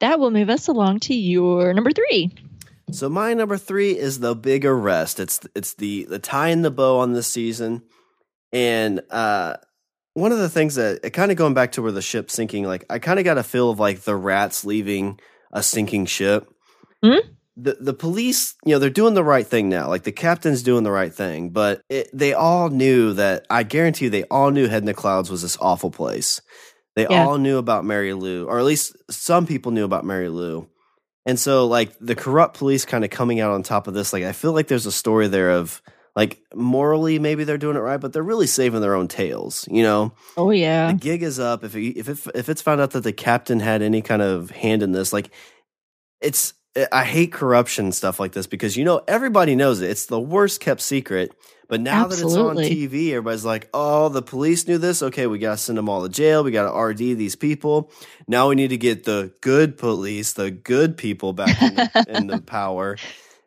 [0.00, 2.30] that will move us along to your number three.
[2.92, 5.20] So my number three is the big arrest.
[5.20, 7.82] It's it's the the tie in the bow on this season,
[8.52, 9.56] and uh,
[10.14, 12.84] one of the things that kind of going back to where the ship's sinking, like
[12.90, 15.20] I kind of got a feel of like the rats leaving
[15.52, 16.48] a sinking ship.
[17.02, 17.28] Hmm?
[17.56, 19.88] The the police, you know, they're doing the right thing now.
[19.88, 23.46] Like the captain's doing the right thing, but it, they all knew that.
[23.50, 26.40] I guarantee you, they all knew Head in the Clouds was this awful place.
[27.06, 27.26] They Yeah.
[27.26, 30.68] all knew about Mary Lou, or at least some people knew about Mary Lou.
[31.26, 34.24] And so, like, the corrupt police kind of coming out on top of this, like,
[34.24, 35.80] I feel like there's a story there of,
[36.16, 39.82] like, morally, maybe they're doing it right, but they're really saving their own tails, you
[39.82, 40.12] know?
[40.36, 41.62] Oh yeah, The gig is up.
[41.62, 44.50] If it, if it, if it's found out that the captain had any kind of
[44.50, 45.30] hand in this, like,
[46.20, 46.54] it's,
[46.92, 49.90] I hate corruption stuff like this because, you know, everybody knows it.
[49.90, 51.32] It's the worst kept secret.
[51.70, 55.04] But now that it's on TV, everybody's like, oh, the police knew this.
[55.04, 56.42] Okay, we got to send them all to jail.
[56.42, 57.92] We got to RD these people.
[58.26, 62.26] Now we need to get the good police, the good people back in the, in
[62.26, 62.96] the power.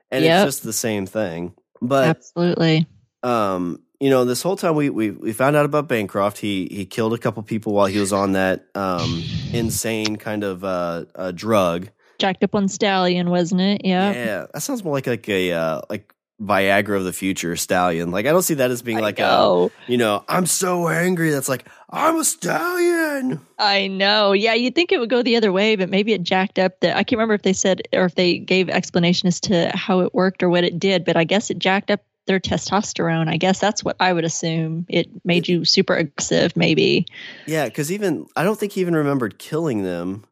[0.09, 0.47] And Yep.
[0.47, 1.53] it's just the same thing.
[1.81, 2.87] But absolutely.
[3.23, 6.37] um, you know, this whole time we, we we found out about Bancroft.
[6.37, 10.63] He he killed a couple people while he was on that um insane kind of
[10.63, 11.89] uh, uh drug.
[12.19, 13.81] Jacked up on stallion, wasn't it?
[13.83, 14.11] Yeah.
[14.13, 18.11] Yeah, that sounds more like like a uh, like Viagra of the future stallion.
[18.11, 21.29] Like I don't see that as being I like a you know I'm so angry.
[21.29, 23.39] That's like I'm a stallion.
[23.59, 24.31] I know.
[24.31, 26.91] Yeah, you'd think it would go the other way, but maybe it jacked up the.
[26.91, 30.13] I can't remember if they said or if they gave explanation as to how it
[30.13, 33.29] worked or what it did, but I guess it jacked up their testosterone.
[33.29, 34.85] I guess that's what I would assume.
[34.89, 37.05] It made you super aggressive, maybe.
[37.45, 40.25] Yeah, because even I don't think he even remembered killing them.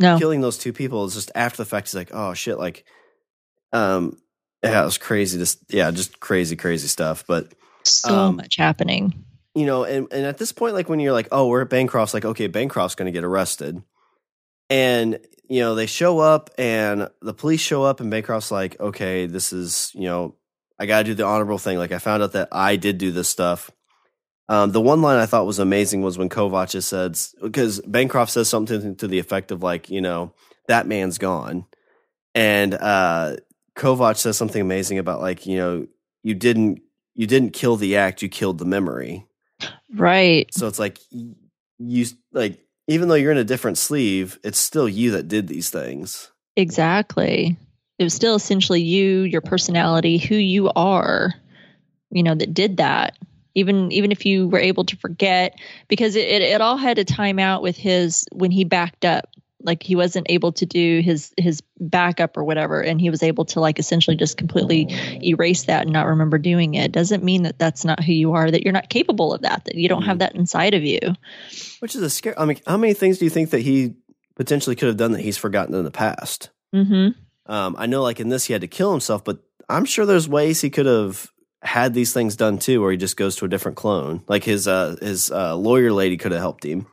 [0.00, 0.18] No.
[0.18, 1.86] killing those two people is just after the fact.
[1.86, 2.84] He's like, oh shit, like,
[3.72, 4.18] um,
[4.64, 5.38] yeah, it was crazy.
[5.38, 7.24] Just yeah, just crazy, crazy stuff.
[7.26, 7.52] But
[7.84, 9.24] so um, much happening.
[9.54, 12.14] you know, and and at this point, like when you're like, oh, we're at Bancroft's,
[12.14, 13.82] like, okay, Bancroft's going to get arrested,
[14.70, 19.26] and you know they show up, and the police show up, and Bancroft's like, okay,
[19.26, 20.34] this is you know,
[20.78, 21.78] I got to do the honorable thing.
[21.78, 23.70] Like I found out that I did do this stuff.
[24.48, 28.30] Um, the one line I thought was amazing was when Kovac just said because Bancroft
[28.30, 30.34] says something to the effect of like, you know,
[30.68, 31.64] that man's gone,
[32.34, 33.36] and uh,
[33.76, 35.86] Kovac says something amazing about like, you know,
[36.22, 36.80] you didn't
[37.14, 39.26] you didn't kill the act, you killed the memory.
[39.94, 40.52] Right.
[40.52, 40.98] So it's like
[41.78, 45.70] you like even though you're in a different sleeve, it's still you that did these
[45.70, 46.30] things.
[46.56, 47.56] Exactly.
[47.98, 51.32] It was still essentially you, your personality, who you are,
[52.10, 53.16] you know, that did that.
[53.54, 55.56] Even even if you were able to forget,
[55.86, 59.28] because it, it, it all had a time out with his when he backed up.
[59.64, 63.44] Like he wasn't able to do his his backup or whatever, and he was able
[63.46, 64.88] to like essentially just completely
[65.24, 66.92] erase that and not remember doing it.
[66.92, 68.50] Doesn't mean that that's not who you are.
[68.50, 69.64] That you're not capable of that.
[69.64, 71.00] That you don't have that inside of you.
[71.80, 72.38] Which is a scare.
[72.38, 73.94] I mean, how many things do you think that he
[74.36, 76.50] potentially could have done that he's forgotten in the past?
[76.72, 77.08] hmm
[77.46, 80.28] Um, I know, like in this, he had to kill himself, but I'm sure there's
[80.28, 81.30] ways he could have
[81.62, 84.22] had these things done too, where he just goes to a different clone.
[84.28, 86.86] Like his uh, his uh, lawyer lady could have helped him.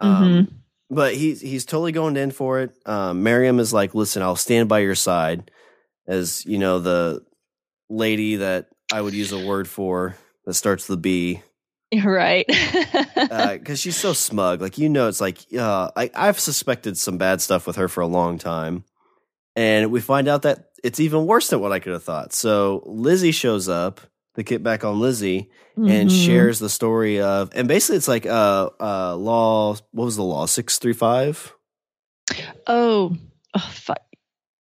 [0.00, 0.57] Um,
[0.90, 2.76] But he's he's totally going in for it.
[2.86, 5.50] Um, Miriam is like, "Listen, I'll stand by your side,"
[6.06, 7.24] as you know, the
[7.90, 11.42] lady that I would use a word for that starts with the B.
[12.04, 12.46] Right.
[12.46, 14.60] because she's so smug.
[14.60, 18.02] Like you know, it's like uh, I I've suspected some bad stuff with her for
[18.02, 18.84] a long time,
[19.56, 22.32] and we find out that it's even worse than what I could have thought.
[22.32, 24.00] So Lizzie shows up,
[24.38, 26.24] the get back on Lizzie and Mhm.
[26.26, 30.46] shares the story of and basically it's like uh uh law what was the law
[30.46, 31.52] 635
[32.66, 33.16] Oh,
[33.54, 34.02] oh fuck.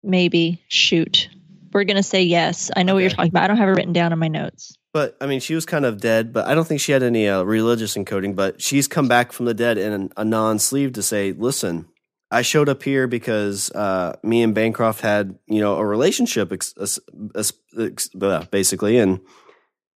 [0.04, 0.62] maybe.
[0.68, 1.30] Shoot.
[1.74, 2.70] We're gonna say yes.
[2.76, 3.44] I know what you're talking about.
[3.44, 4.78] I don't have it written down in my notes.
[4.94, 7.28] but I mean she was kind of dead but I don't think she had any
[7.28, 11.32] uh, religious encoding but she's come back from the dead in a non-sleeve to say
[11.34, 11.88] listen
[12.32, 16.74] I showed up here because uh, me and Bancroft had, you know, a relationship, ex-
[16.82, 17.00] ex-
[17.36, 18.10] ex- ex-
[18.50, 19.20] basically, and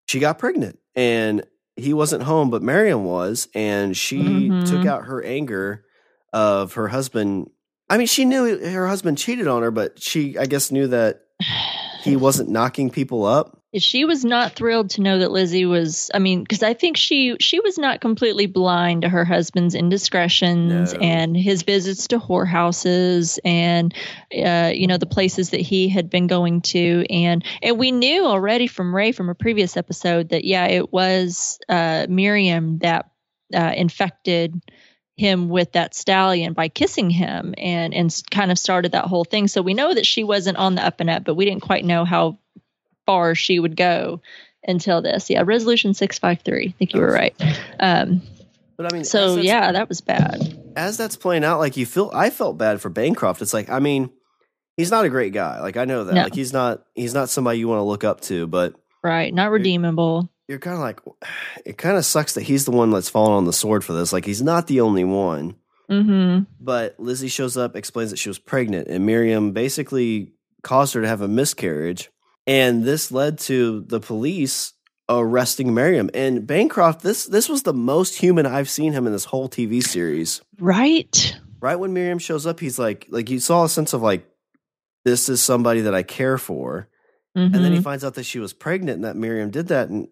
[0.10, 1.44] she got pregnant, and
[1.76, 4.18] he wasn't home, but Miriam was, and she
[4.50, 4.68] Mhm.
[4.68, 5.86] took out her anger
[6.34, 7.52] of her husband.
[7.92, 11.22] I mean, she knew her husband cheated on her, but she, I guess, knew that
[12.02, 13.59] he wasn't knocking people up.
[13.76, 17.36] She was not thrilled to know that Lizzie was I mean because I think she
[17.40, 21.00] she was not completely blind to her husband's indiscretions No.
[21.00, 23.94] and his visits to whorehouses and
[24.34, 28.26] uh, you know the places that he had been going to and and we knew
[28.26, 33.12] already from Ray from a previous episode that yeah it was uh, Miriam that
[33.54, 34.60] uh, infected
[35.16, 39.48] him with that stallion by kissing him and and kind of started that whole thing
[39.48, 41.84] so we know that she wasn't on the up and up but we didn't quite
[41.84, 42.40] know how
[43.10, 44.22] far she would go
[44.68, 45.32] until this.
[45.32, 46.68] Yeah, resolution 653.
[46.68, 47.34] I think you were right.
[47.80, 48.22] Um,
[48.78, 50.38] But I mean, so yeah, that was bad.
[50.76, 53.42] as that's playing out, like you feel, I felt bad for Bancroft.
[53.42, 54.12] It's like, I mean,
[54.78, 55.60] he's not a great guy.
[55.60, 56.14] Like I know that.
[56.14, 56.22] No.
[56.24, 58.46] Like he's not, he's not somebody you want to look up to.
[58.46, 59.34] But Right.
[59.34, 60.30] Not redeemable.
[60.48, 61.00] you're kind of like,
[61.66, 64.14] it kind of sucks that he's the one that's fallen on the sword for this.
[64.14, 65.56] Like he's not the only one.
[65.90, 66.44] Mm-hmm.
[66.60, 71.08] But Lizzie shows up, explains that she was pregnant, and Miriam basically caused her to
[71.08, 72.12] have a miscarriage.
[72.48, 74.74] And this led to the police
[75.08, 76.10] arresting Miriam.
[76.14, 79.84] And Bancroft, this this was the most human I've seen him in this whole TV
[79.84, 80.42] series.
[80.60, 81.36] Right.
[81.60, 84.26] Right when Miriam shows up, he's like, like you saw a sense of like,
[85.06, 86.88] this is somebody that I care for.
[87.38, 87.54] Mhm.
[87.56, 89.90] And then he finds out that she was pregnant and that Miriam did that.
[89.90, 90.08] And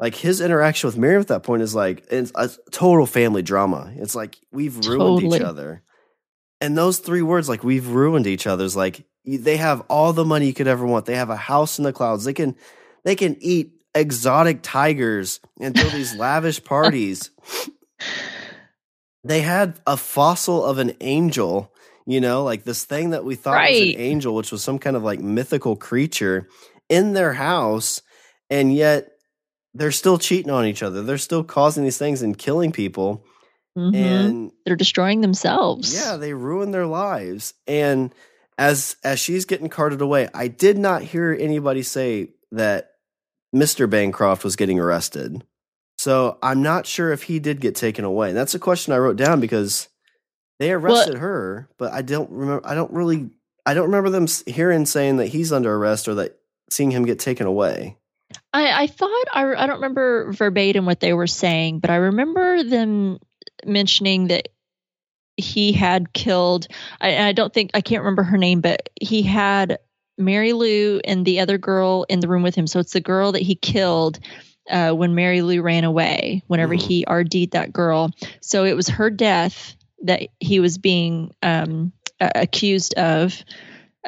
[0.00, 3.92] like his interaction with Miriam at that point is like it's a total family drama.
[3.96, 5.36] It's like we've ruined Totally.
[5.38, 5.82] each other.
[6.60, 9.04] And those three words, like we've ruined each other's like
[9.36, 11.06] they have all the money you could ever want.
[11.06, 12.24] They have a house in the clouds.
[12.24, 12.56] They can
[13.04, 17.30] they can eat exotic tigers and throw these lavish parties.
[19.24, 21.72] They had a fossil of an angel,
[22.06, 24.96] you know, like this thing that we thought was an angel, which was some kind
[24.96, 26.48] of like mythical creature
[26.88, 28.00] in their house,
[28.48, 29.10] and yet
[29.74, 31.02] they're still cheating on each other.
[31.02, 33.24] They're still causing these things and killing people.
[33.76, 33.94] Mhm.
[33.94, 35.94] And They're destroying themselves.
[35.94, 37.54] yeah, they ruin their lives.
[37.66, 38.12] And
[38.58, 42.90] as as she's getting carted away, I did not hear anybody say that
[43.54, 43.88] Mr.
[43.88, 45.44] Bancroft was getting arrested.
[45.96, 48.28] So I'm not sure if he did get taken away.
[48.28, 49.88] And that's a question I wrote down because
[50.58, 52.66] they arrested her, but I don't remember.
[52.66, 53.30] I don't really.
[53.64, 56.38] I don't remember them hearing saying that he's under arrest or that
[56.70, 57.98] seeing him get taken away.
[58.52, 62.62] I, I thought I, I don't remember verbatim what they were saying, but I remember
[62.64, 63.18] them
[63.66, 64.48] mentioning that
[65.38, 66.66] he had killed.
[67.00, 69.78] I, I don't think I can't remember her name, but he had
[70.18, 72.66] Mary Lou and the other girl in the room with him.
[72.66, 74.18] So it's the girl that he killed
[74.68, 76.42] uh, when Mary Lou ran away.
[76.48, 76.82] Whenever Mhm.
[76.82, 82.30] he RD'd that girl, so it was her death that he was being um, uh,
[82.34, 83.42] accused of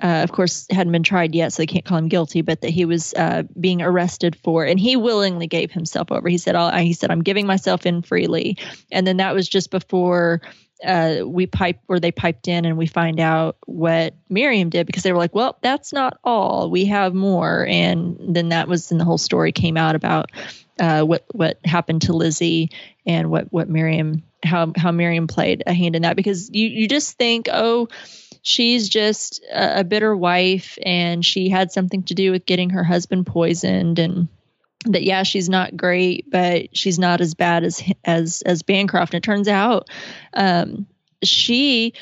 [0.00, 2.40] uh, of course, hadn't been tried yet, so they can't call him guilty.
[2.40, 6.28] But that he was uh, being arrested for, and he willingly gave himself over.
[6.28, 8.56] He said, I'll, "He said I'm giving myself in freely,"
[8.90, 10.40] and then that was just before
[10.84, 15.02] uh, we pipe or they piped in, and we find out what Miriam did because
[15.02, 16.70] they were like, "Well, that's not all.
[16.70, 20.30] We have more." And then that was, and the whole story came out about
[20.78, 22.70] uh, what what happened to Lizzie
[23.06, 26.88] and what what Miriam how how Miriam played a hand in that because you you
[26.88, 27.88] just think, oh
[28.42, 32.84] she's just a, a bitter wife and she had something to do with getting her
[32.84, 34.28] husband poisoned and
[34.86, 39.22] that yeah she's not great but she's not as bad as as as bancroft and
[39.22, 39.88] it turns out
[40.34, 40.86] um
[41.22, 41.92] she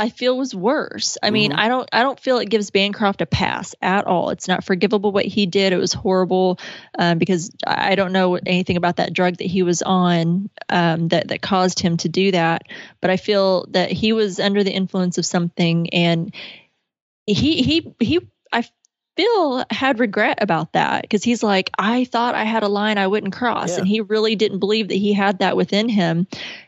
[0.00, 1.18] I feel was worse.
[1.22, 1.58] I mean, Mhm.
[1.58, 4.30] I don't I don't feel it gives Bancroft a pass at all.
[4.30, 5.74] It's not forgivable what he did.
[5.74, 6.58] It was horrible
[6.98, 11.28] um, because I don't know anything about that drug that he was on um, that
[11.28, 12.62] that caused him to do that.
[13.02, 16.34] But I feel that he was under the influence of something, and
[17.26, 18.64] he he he I
[19.16, 23.06] feel had regret about that because he's like I thought I had a line I
[23.06, 23.78] wouldn't cross, Yeah.
[23.78, 26.26] and he really didn't believe that he had that within him,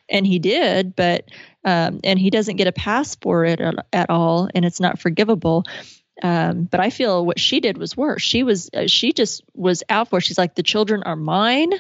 [0.09, 1.25] and he did, but
[1.65, 4.99] um, and he doesn't get a pass for it at, at all, and it's not
[4.99, 5.65] forgivable.
[6.23, 8.23] Um, but I feel what she did was worse.
[8.23, 10.21] She was uh, she just was out for.
[10.21, 11.73] She's like the children are mine.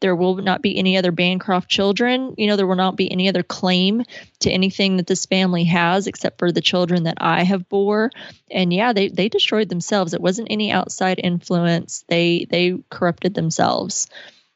[0.00, 2.34] There will not be any other Bancroft children.
[2.38, 4.02] You know there will not be any other claim
[4.40, 8.10] to anything that this family has except for the children that I have bore.
[8.50, 10.14] And yeah, they they destroyed themselves.
[10.14, 12.02] It wasn't any outside influence.
[12.08, 14.08] They they corrupted themselves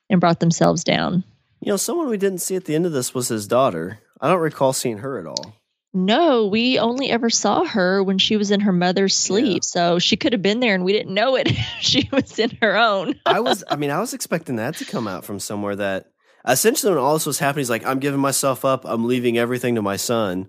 [0.09, 1.23] and brought themselves down.
[1.61, 3.99] You know, someone we didn't see at the end of this was his daughter.
[4.23, 5.55] I don't recall seeing her at all.
[5.95, 9.63] No, we only ever saw her when she was in her mother's sleep.
[9.63, 9.67] Yeah.
[9.67, 11.49] So she could have been there and we didn't know it.
[11.81, 13.15] she was in her own.
[13.27, 16.07] I was, I mean, I was expecting that to come out from somewhere that
[16.47, 18.85] essentially when all this was happening, he's like, I'm giving myself up.
[18.85, 20.49] I'm leaving everything to my son.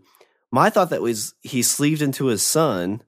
[0.51, 3.01] My thought that was he sleeved into his son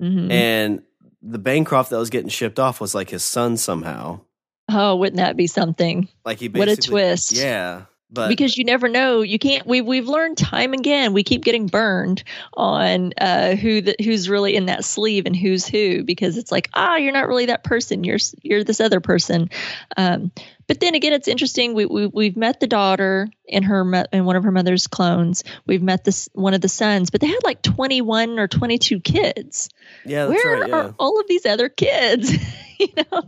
[0.00, 0.30] Mhm.
[0.32, 0.82] and
[1.20, 4.20] the Bancroft that was getting shipped off was like his son somehow.
[4.68, 6.08] oh, wouldn't that be something?
[6.24, 7.32] Like he What a twist.
[7.32, 7.82] Yeah.
[8.12, 9.22] But because you never know.
[9.22, 9.66] You can't.
[9.66, 11.14] We've we've learned time again.
[11.14, 15.66] We keep getting burned on uh, who the, who's really in that sleeve and who's
[15.66, 18.04] who because it's like ah, you're not really that person.
[18.04, 19.48] You're you're this other person.
[19.96, 20.30] Um,
[20.66, 21.74] but then again, it's interesting.
[21.74, 25.44] We, we we've met the daughter and her in one of her mother's clones.
[25.66, 29.70] We've met this one of the sons, but they had like 21 or 22 kids.
[30.04, 30.68] yeah, that's Where right.
[30.68, 30.76] Yeah.
[30.76, 32.32] are all of these other kids?
[32.78, 33.22] you know.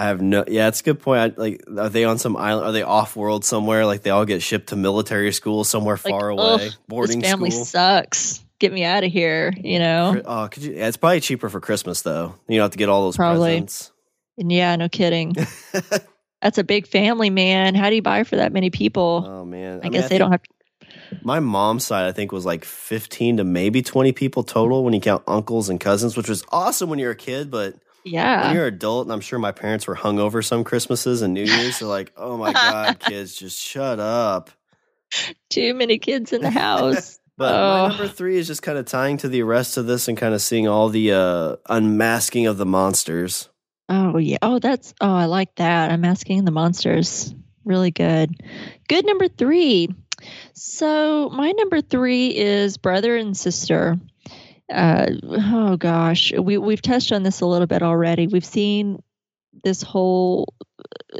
[0.00, 0.44] I have no.
[0.48, 1.34] Yeah, it's a good point.
[1.36, 2.66] I, like, are they on some island?
[2.66, 3.84] Are they off world somewhere?
[3.84, 7.28] Like they all get shipped to military school somewhere Like, far ugh, away, boarding this
[7.30, 7.66] family school.
[7.66, 8.42] sucks.
[8.58, 9.52] Get me out of here.
[9.62, 10.22] You know.
[10.24, 10.72] Oh, could you?
[10.72, 12.34] Yeah, it's probably cheaper for Christmas though.
[12.48, 13.50] You don't have to get all those Probably.
[13.60, 13.92] presents.
[14.38, 15.34] And yeah, no kidding.
[16.42, 17.74] That's a big family, man.
[17.74, 19.24] How do you buy for that many people?
[19.26, 20.40] Oh man, I, guess they don't have.
[21.22, 25.00] My mom's side, I think, was like fifteen to maybe twenty people total when you
[25.00, 27.50] count uncles and cousins, which was awesome when you're a kid.
[27.50, 27.74] But
[28.04, 31.34] when Yeah, you're an adult, and I'm sure my parents were hungover some Christmases and
[31.34, 34.50] New Year's, they're like, "Oh my god, kids, just shut up."
[35.48, 37.18] too many kids in the house.
[37.36, 37.58] But Oh.
[37.58, 40.34] my number three is just kind of tying to the rest of this and kind
[40.34, 43.48] of seeing all the uh, unmasking of the monsters.
[43.88, 44.36] oh yeah.
[44.42, 44.92] Oh, that's.
[45.00, 45.90] Oh, I like that.
[45.90, 47.34] I'm asking the monsters.
[47.64, 48.30] Really good.
[48.88, 49.88] Good number three.
[50.52, 53.96] So my number three is brother and sister.
[54.70, 58.26] Uh, oh gosh, we we've touched on this a little bit already.
[58.26, 59.02] We've seen
[59.64, 60.54] this whole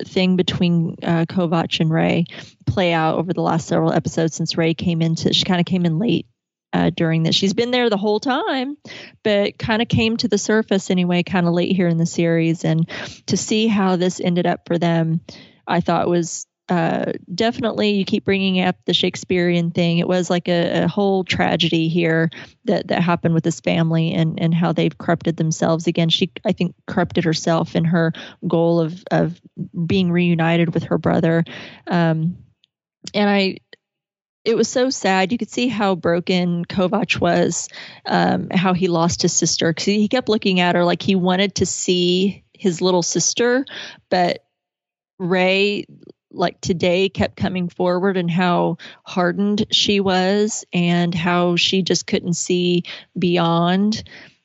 [0.04, 2.24] thing between uh, Kovacs and Ray
[2.66, 5.32] play out over the last several episodes since Ray came into.
[5.32, 6.26] She kind of came in late
[6.72, 7.34] uh, during this.
[7.34, 8.76] She's been there the whole time,
[9.24, 12.64] but kind of came to the surface anyway, kind of late here in the series.
[12.64, 12.88] And
[13.26, 15.20] to see how this ended up for them,
[15.66, 17.90] I thought was uh, definitely.
[17.90, 19.98] You keep bringing up the Shakespearean thing.
[19.98, 22.30] It was like a, a whole tragedy here
[22.64, 26.08] that that happened with this family and and how they've corrupted themselves again.
[26.08, 28.12] She, I think, corrupted herself in her
[28.46, 29.40] goal of of
[29.84, 31.44] being reunited with her brother.
[31.88, 32.38] Um,
[33.14, 33.56] and I
[34.44, 35.32] it was so sad.
[35.32, 37.68] You could see how broken Kovacs was,
[38.06, 41.56] um, how he lost his sister because he kept looking at her like he wanted
[41.56, 43.66] to see his little sister,
[44.08, 44.44] but
[45.18, 45.84] Ray,
[46.30, 52.34] like today, kept coming forward and how hardened she was and how she just couldn't
[52.34, 52.84] see
[53.18, 54.02] beyond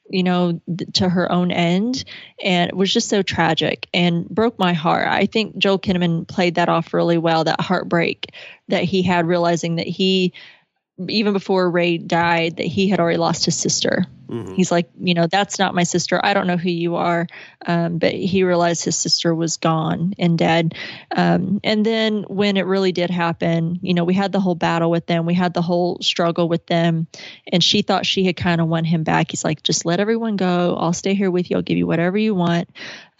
[0.09, 2.03] you know th- to her own end
[2.43, 5.07] and it was just so tragic and broke my heart.
[5.07, 8.31] I think joel kinnaman played that off really well that heartbreak
[8.67, 10.33] that he had realizing that he
[11.09, 14.05] even before ray died that he had already lost his sister.
[14.29, 14.55] Mhm.
[14.55, 16.19] he's like you know that's not my sister.
[16.23, 17.27] I don't know who you are.
[17.63, 20.73] Um, but he realized his sister was gone and dead.
[21.15, 24.89] Um, and then when it really did happen you know we had the whole battle
[24.89, 25.27] with them.
[25.27, 27.05] We had the whole struggle with them.
[27.51, 29.29] And she thought she had kind of won him back.
[29.29, 30.75] He's like just let everyone go.
[30.75, 31.57] I'll stay here with you.
[31.57, 32.69] I'll give you whatever you want.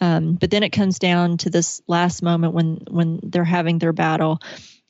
[0.00, 3.92] Um, but then it comes down to this last moment when when they're having their
[3.92, 4.40] battle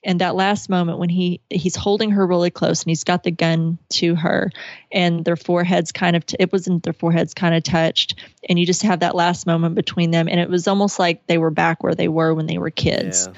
[0.07, 3.33] and that last moment when he he's holding her really close and he's got the
[3.33, 4.53] gun to her
[4.93, 8.15] and their foreheads kind of t- it wasn't their foreheads kind of touched.
[8.49, 10.29] And you just have that last moment between them.
[10.29, 13.27] And it was almost like they were back where they were when they were kids.
[13.27, 13.35] Yeah.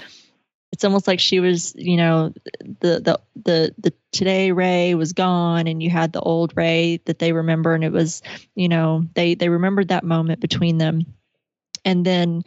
[0.70, 5.68] it's almost like she was you know the the the the today ray was gone
[5.68, 7.74] and you had the old ray that they remember.
[7.74, 8.20] And it was
[8.54, 11.00] you know they they remembered that moment between them.
[11.82, 12.42] And then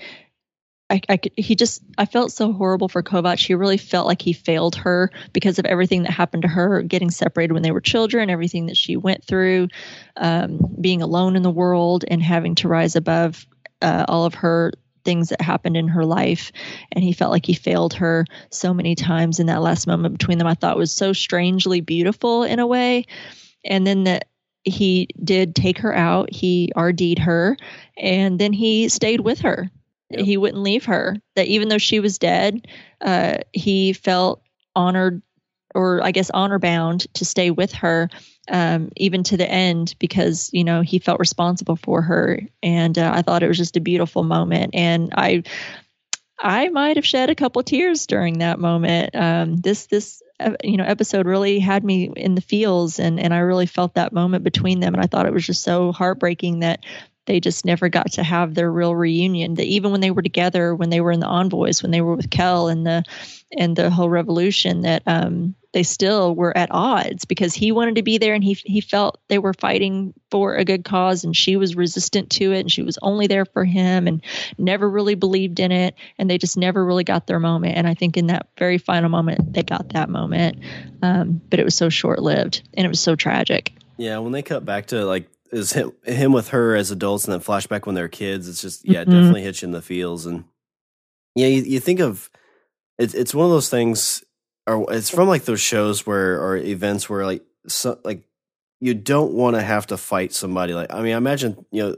[0.92, 3.46] I, I he just I felt so horrible for Kovacs.
[3.46, 7.10] He really felt like he failed her because of everything that happened to her, getting
[7.12, 9.70] separated when they were children, everything that she went through,
[10.18, 13.48] um, being alone in the world, and having to rise above
[13.82, 14.74] uh, all of her
[15.06, 16.52] things that happened in her life.
[16.92, 20.38] And he felt like he failed her so many times in that last moment between
[20.38, 20.48] them.
[20.48, 23.06] I thought was so strangely beautiful in a way.
[23.64, 24.28] And then that
[24.64, 26.32] he did take her out.
[26.32, 27.58] He RD'd her,
[27.98, 29.72] and then he stayed with her
[30.12, 30.26] Yep.
[30.26, 32.68] he wouldn't leave her that even though she was dead
[33.01, 34.41] uh, he felt
[34.76, 35.22] honored
[35.74, 38.09] or i guess honor bound to stay with her
[38.49, 43.12] um, even to the end because you know he felt responsible for her, and uh,
[43.14, 45.43] I thought it was just a beautiful moment, and I
[46.39, 49.16] I might have shed a couple tears during that moment.
[49.16, 53.34] Um, this this uh, you know episode really had me in the feels, and and
[53.34, 56.59] I really felt that moment between them, and I thought it was just so heartbreaking
[56.59, 56.84] that
[57.26, 59.56] they just never got to have their real reunion.
[59.56, 62.16] That even when they were together, when they were in the envoys, when they were
[62.16, 63.04] with Quell and the
[63.58, 68.02] and the whole revolution, that um, they still were at odds because he wanted to
[68.02, 71.56] be there and he he felt they were fighting for a good cause and she
[71.56, 74.22] was resistant to it and she was only there for him and
[74.58, 77.94] never really believed in it and they just never really got their moment and I
[77.94, 80.58] think in that very final moment they got that moment
[81.02, 83.74] um, but it was so short lived and it was so tragic.
[83.98, 87.34] Yeah, when they cut back to like is him, him with her as adults and
[87.34, 89.12] then flashback when they're kids, it's just yeah, Mhm.
[89.12, 90.45] definitely hits you in the feels and
[91.36, 92.30] yeah, you, you think of
[92.97, 94.24] it's it's one of those things
[94.68, 98.24] or it's from like those shows where or events where like so, like
[98.80, 101.95] you don't want to have to fight somebody like I mean I imagine you know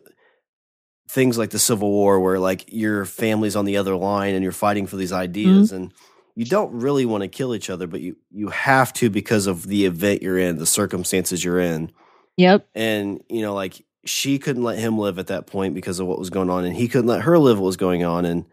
[1.10, 4.51] things like the Civil War where like your family's on the other line and you're
[4.51, 5.93] fighting for these ideas and
[6.36, 9.68] you don't really want to kill each other but you you have to because of
[9.68, 11.91] the event you're in the circumstances you're in
[12.38, 12.68] Yep.
[12.76, 16.20] and you know like she couldn't let him live at that point because of what
[16.20, 18.46] was going on and he couldn't let her live what was going on and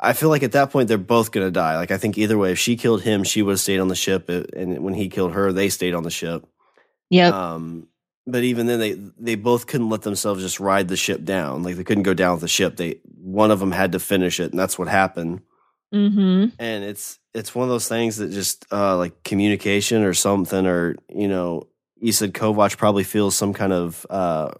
[0.00, 2.38] I feel like at that point they're both going to die like i think either
[2.38, 4.94] way if she killed him she would have stayed on the ship uh, and when
[4.94, 6.46] he killed her they stayed on the ship
[7.10, 7.32] Yep.
[7.34, 7.88] um
[8.26, 11.76] but even then they they both couldn't let themselves just ride the ship down like
[11.76, 14.50] they couldn't go down with the ship they one of them had to finish it
[14.50, 15.40] and that's what happened
[15.94, 16.46] mm-hmm.
[16.58, 20.96] and it's it's one of those things that just uh like communication or something or
[21.08, 21.66] you know
[22.00, 24.50] you said Kovacs probably feels some kind of uh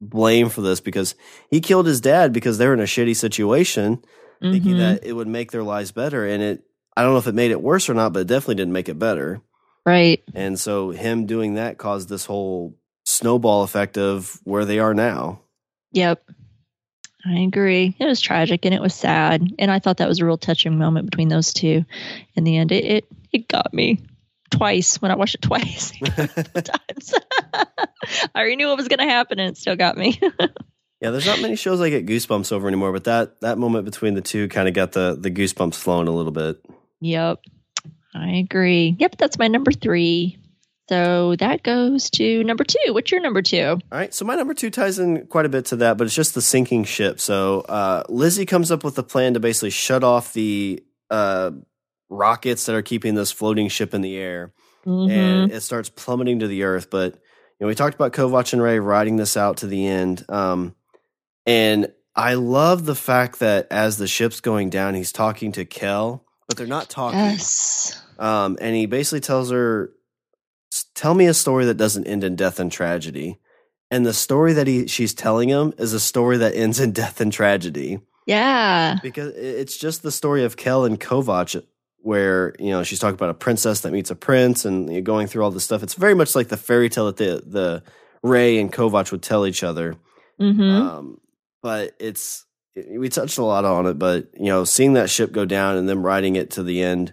[0.00, 1.14] blame for this because
[1.50, 4.02] he killed his dad because they're in a shitty situation
[4.40, 4.78] thinking Mhm.
[4.78, 6.62] that it would make their lives better and it
[6.96, 8.88] I don't know if it made it worse or not but it definitely didn't make
[8.88, 9.42] it better
[9.84, 10.22] Right.
[10.34, 15.40] and so him doing that caused this whole snowball effect of where they are now
[15.92, 16.22] Yep.
[17.26, 17.94] I agree.
[17.98, 19.46] It was tragic and it was sad.
[19.58, 21.84] And I thought that was a real touching moment between those two.
[22.34, 24.00] In the end, it it, it got me
[24.50, 25.92] twice when I watched it twice.
[26.00, 27.14] times.
[27.54, 27.66] I
[28.36, 30.20] already knew what was going to happen and it still got me.
[31.02, 34.12] Yeah, there's not many shows I get goosebumps over anymore, but that that moment between
[34.12, 36.62] the two kind of got the the goosebumps flowing a little bit.
[37.00, 37.40] yep.
[38.14, 38.96] I agree.
[38.98, 39.16] Yep.
[39.16, 40.36] That's my number three.
[40.90, 42.92] So that goes to number two.
[42.92, 43.62] What's your number two?
[43.64, 46.16] All right, so my number two ties in quite a bit to that, but it's
[46.16, 47.20] just the sinking ship.
[47.20, 51.52] So uh, Lizzie comes up with a plan to basically shut off the uh,
[52.10, 54.52] rockets that are keeping this floating ship in the air,
[54.86, 55.10] Mhm.
[55.10, 56.90] and it starts plummeting to the earth.
[56.90, 57.20] But you
[57.64, 60.74] know, we talked about Kovacs and Ray riding this out to the end, um,
[61.46, 66.24] and I love the fact that as the ship's going down, he's talking to Quell,
[66.48, 67.18] but they're not talking.
[67.18, 68.00] yes.
[68.18, 69.92] Um, and he basically tells her,
[70.94, 73.38] "Tell me a story that doesn't end in death and tragedy."
[73.90, 77.20] And the story that he she's telling him is a story that ends in death
[77.20, 78.98] and tragedy Yeah.
[79.02, 81.60] because it's just the story of Quell and Kovacs,
[82.02, 85.02] where you know she's talking about a princess that meets a prince and you know,
[85.02, 85.82] going through all this stuff.
[85.82, 87.82] It's very much like the fairy tale that the the
[88.22, 89.96] Ray and Kovacs would tell each other.
[90.38, 91.20] hmm Um,
[91.62, 92.46] but it's
[92.88, 95.88] we touched a lot on it, but you know, seeing that ship go down and
[95.88, 97.12] them riding it to the end,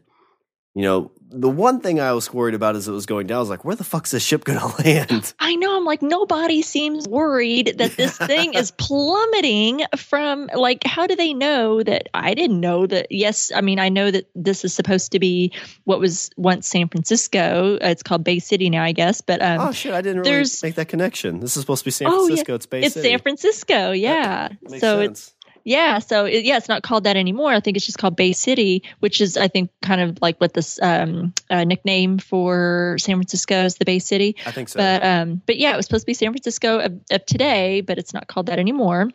[0.75, 3.39] you know, the one thing I was worried about as it was going down, I
[3.41, 5.33] was like, where the fuck's this ship going to land?
[5.39, 5.75] I know.
[5.77, 11.33] I'm like, nobody seems worried that this thing is plummeting from, like, how do they
[11.33, 12.07] know that?
[12.13, 13.07] I didn't know that.
[13.11, 15.51] Yes, I mean, I know that this is supposed to be
[15.83, 17.77] what was once San Francisco.
[17.81, 19.21] It's called Bay City now, I guess.
[19.21, 21.39] But um, oh shit, I didn't really make that connection.
[21.39, 22.27] This is supposed to be San Oh, yeah.
[22.27, 22.55] Francisco.
[22.55, 23.09] It's Bay it's City.
[23.09, 23.91] San Francisco.
[23.91, 24.49] Yeah.
[24.79, 25.33] So it's sense.
[25.67, 27.51] Yeah, so it, yeah, it's not called that anymore.
[27.51, 30.53] I think it's just called Bay City, which is I think kind of like what
[30.53, 34.37] this um, uh, nickname for San Francisco is, the Bay City.
[34.45, 34.77] I think so.
[34.77, 37.97] But um, but yeah, it was supposed to be San Francisco of, of today, but
[37.97, 39.09] it's not called that anymore.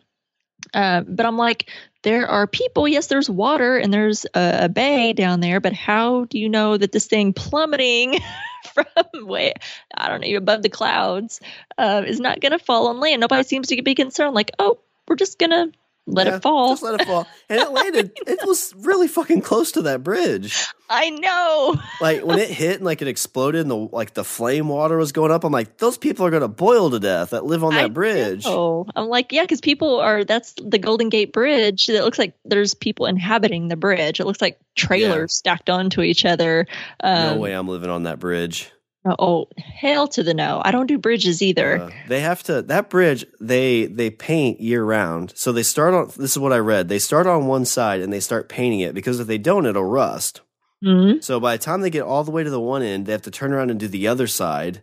[0.75, 1.71] Um, but I'm like,
[2.03, 2.87] there are people.
[2.87, 6.77] Yes, there's water and there's a, a bay down there, but how do you know
[6.77, 8.19] that this thing plummeting
[8.75, 8.85] from
[9.25, 9.55] way
[9.97, 11.41] I don't know above the clouds
[11.79, 13.21] uh, is not going to fall on land?
[13.21, 14.35] Nobody seems to be concerned.
[14.35, 14.77] Like, oh,
[15.07, 15.71] we're just gonna
[16.05, 16.69] let Yeah, it fall.
[16.69, 17.27] Just let it fall.
[17.49, 18.11] And it landed.
[18.27, 20.65] it was really fucking close to that bridge.
[20.89, 21.75] I know.
[22.01, 25.11] Like when it hit and like it exploded and the like the flame water was
[25.11, 25.43] going up.
[25.43, 28.43] I'm like, those people are gonna boil to death that live on that I bridge.
[28.45, 30.23] Oh, I'm like, yeah, because people are.
[30.23, 31.89] That's the Golden Gate Bridge.
[31.89, 34.19] It looks like there's people inhabiting the bridge.
[34.19, 36.67] It looks like trailers stacked onto each other.
[36.99, 38.69] Um, no way I'm living on that bridge.
[39.05, 40.61] Oh, hell to the no!
[40.63, 41.77] I don't do bridges either.
[41.81, 45.33] Uh, they have to that bridge they they paint year round.
[45.35, 46.87] So they start on this is what I read.
[46.87, 49.83] They start on one side and they start painting it because if they don't it'll
[49.83, 50.39] rust.
[50.83, 51.23] Mhm.
[51.23, 53.21] So by the time they get all the way to the one end, they have
[53.23, 54.81] to turn around and do the other side.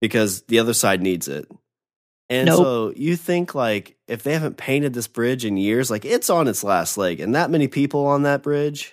[0.00, 1.50] because the other side needs it.
[2.28, 2.58] And Nope.
[2.58, 6.46] so you think like if they haven't painted this bridge in years, like it's on
[6.48, 8.92] its last leg, and that many people on that bridge,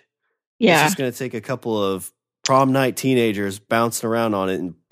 [0.60, 0.86] it's Yeah.
[0.86, 2.12] just going to take a couple of
[2.44, 4.76] prom night teenagers bouncing around on it and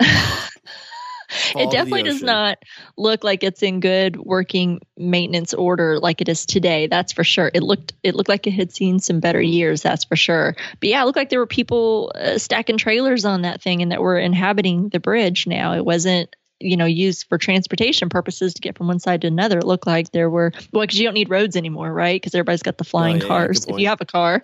[1.56, 2.58] it definitely does not
[2.96, 7.50] look like it's in good working maintenance order like it is today that's for sure.
[7.54, 10.56] It looked it looked like it had seen some better years that's for sure.
[10.80, 13.92] But yeah it looked like there were people uh, stacking trailers on that thing and
[13.92, 15.72] that were inhabiting the bridge now.
[15.74, 19.58] It wasn't you know used for transportation purposes to get from one side to another.
[19.58, 22.20] It looked like there were well because you don't need roads anymore right?
[22.20, 23.66] Because everybody's got the flying Oh, yeah, cars.
[23.66, 24.42] If you have a car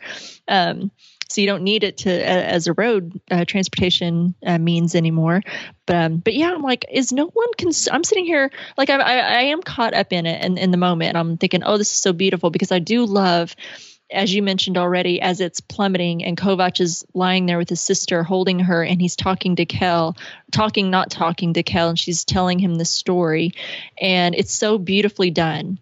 [0.48, 0.90] um
[1.36, 5.42] so you don't need it to a- as a road uh, transportation uh, means anymore
[5.86, 7.48] but um, but yeah, I'm like, is no one?
[7.58, 10.70] Cons- I'm sitting here like I, I I am caught up in it and in
[10.70, 11.16] the moment.
[11.16, 13.54] I'm thinking, oh, this is so beautiful because I do love,
[14.10, 18.22] as you mentioned already, as it's plummeting and Kovacs is lying there with his sister
[18.22, 20.16] holding her and he's talking to Quell,
[20.50, 23.52] talking not talking to Quell, and she's telling him the story,
[24.00, 25.78] and it's so beautifully done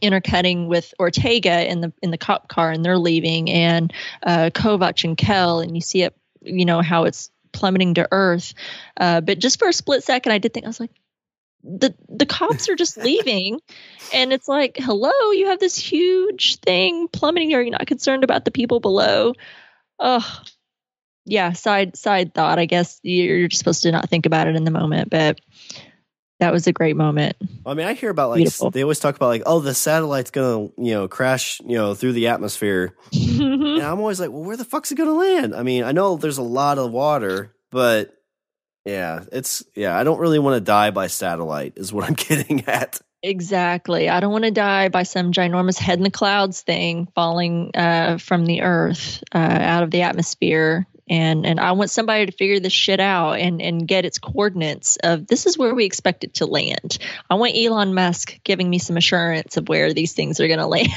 [0.00, 5.04] intercutting with Ortega in the in the cop car and they're leaving and uh, Kovacs
[5.04, 8.54] and Quell and you see it you know how it's plummeting to earth.
[8.96, 10.90] Uh, but just for a split second I did think I was like
[11.62, 13.60] the the cops are just leaving.
[14.14, 18.44] And it's like hello you have this huge thing plummeting are you not concerned about
[18.44, 19.32] the people below.
[19.98, 20.42] Oh
[21.24, 23.00] yeah side side thought I guess.
[23.02, 25.40] You're you're just supposed to not think about it in the moment but
[26.42, 28.70] that was a great moment I mean, I hear about like Beautiful.
[28.70, 32.12] they always talk about like, oh, the satellite's gonna you know crash you know through
[32.12, 35.54] the atmosphere, and I'm always like, well, where the fuck's it gonna land?
[35.54, 38.14] I mean, I know there's a lot of water, but
[38.84, 42.64] yeah, it's yeah, I don't really want to die by satellite, is what I'm getting
[42.66, 43.00] at.
[43.22, 44.08] Exactly.
[44.08, 48.18] I don't want to die by some ginormous head in the clouds thing falling uh,
[48.18, 50.88] from the earth uh, out of the atmosphere.
[51.12, 54.96] And and I want somebody to figure this shit out and and get its coordinates
[54.96, 56.96] of this is where we expect it to land.
[57.28, 60.66] I want Elon Musk giving me some assurance of where these things are going to
[60.66, 60.90] land.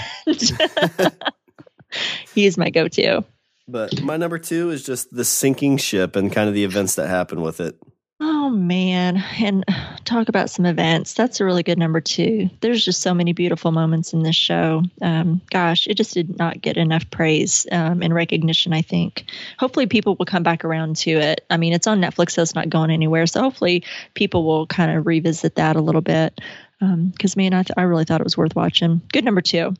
[2.33, 3.25] he is my go-to.
[3.67, 7.09] But my number two is just the sinking ship and kind of the events that
[7.09, 7.77] happen with it.
[8.21, 9.65] Oh man, and
[10.05, 11.13] talk about some events.
[11.15, 12.49] That's a really good number two.
[12.61, 14.83] There's just so many beautiful moments in this show.
[15.01, 18.71] Um, gosh, it just did not get enough praise um, and recognition.
[18.71, 19.25] I think.
[19.59, 21.45] Hopefully, people will come back around to it.
[21.49, 23.27] I mean, it's on Netflix, so it's not going anywhere.
[23.27, 26.39] So hopefully, people will kind of revisit that a little bit.
[26.79, 29.01] Because man, I, th- I really thought it was worth watching.
[29.11, 29.73] Good number two.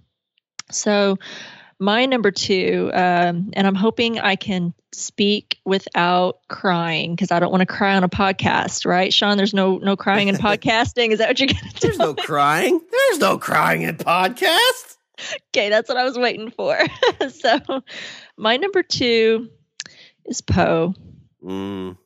[0.71, 1.19] So
[1.79, 7.51] my number two, um, and I'm hoping I can speak without crying because I don't
[7.51, 9.37] want to cry on a podcast, right, Sean?
[9.37, 11.09] There's no no crying in podcasting.
[11.09, 11.79] Is that what you're gonna do?
[11.81, 12.79] There's no crying.
[12.91, 14.97] There's no crying in podcast.
[15.49, 16.77] okay, that's what I was waiting for.
[17.29, 17.59] so
[18.37, 19.49] my number two
[20.25, 20.93] is Poe.
[21.43, 21.97] Mm,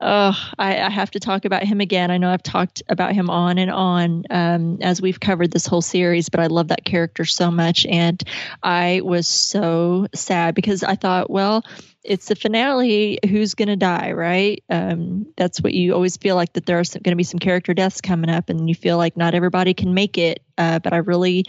[0.00, 2.12] Oh, I, I have to talk about him again.
[2.12, 5.82] I know I've talked about him on and on um, as we've covered this whole
[5.82, 7.84] series, but I love that character so much.
[7.84, 8.22] And
[8.62, 11.64] I was so sad because I thought, well,
[12.04, 13.18] it's the finale.
[13.28, 14.62] Who's going to die, right?
[14.70, 17.74] Um, that's what you always feel like that there are going to be some character
[17.74, 20.40] deaths coming up, and you feel like not everybody can make it.
[20.56, 21.44] Uh, but I really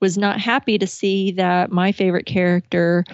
[0.00, 3.04] was not happy to see that my favorite character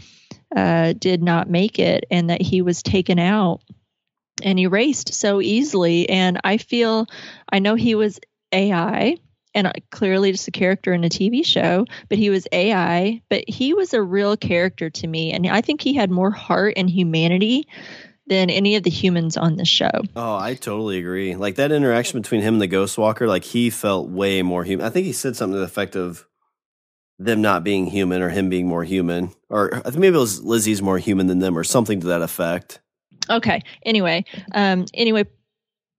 [0.56, 3.60] uh, did not make it and that he was taken out
[4.42, 6.08] and erased so easily.
[6.08, 7.06] And I feel,
[7.52, 8.20] I know he was
[8.52, 9.16] AI
[9.54, 13.74] and clearly just a character in a TV show, but he was AI, but he
[13.74, 15.32] was a real character to me.
[15.32, 17.66] And I think he had more heart and humanity
[18.26, 19.90] than any of the humans on the show.
[20.14, 21.34] oh, I totally agree.
[21.34, 24.86] Like that interaction between him and the Ghost Walker, like he felt way more human.
[24.86, 26.26] I think he said something to the effect of
[27.18, 30.98] them not being human or him being more human, or maybe it was Lizzie's more
[30.98, 32.80] human than them, or something to that effect.
[33.30, 33.62] Okay.
[33.84, 35.24] Anyway, um, anyway,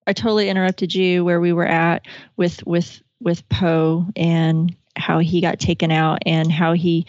[0.05, 2.05] I totally interrupted you where we were at
[2.37, 7.05] with with with Poe and how he got taken out and how he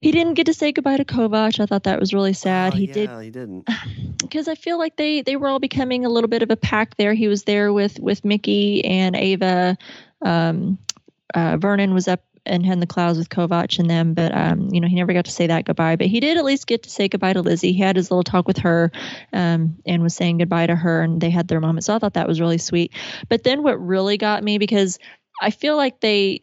[0.00, 1.58] he didn't get to say goodbye to Kovacs.
[1.58, 2.74] I thought that was really sad.
[2.74, 3.68] Oh, he yeah, did He didn't.
[4.18, 6.96] because I feel like they they were all becoming a little bit of a pack
[6.96, 7.14] there.
[7.14, 9.76] He was there with with Mickey and Ava.
[10.22, 10.78] Um,
[11.34, 14.68] uh, Vernon was up and had in the clouds with Kovacs and them, but um,
[14.72, 15.96] you know he never got to say that goodbye.
[15.96, 17.72] But he did at least get to say goodbye to Lizzie.
[17.72, 18.90] He had his little talk with her
[19.32, 21.84] um, and was saying goodbye to her, and they had their moment.
[21.84, 22.92] So I thought that was really sweet.
[23.28, 24.98] But then what really got me because
[25.40, 26.42] I feel like they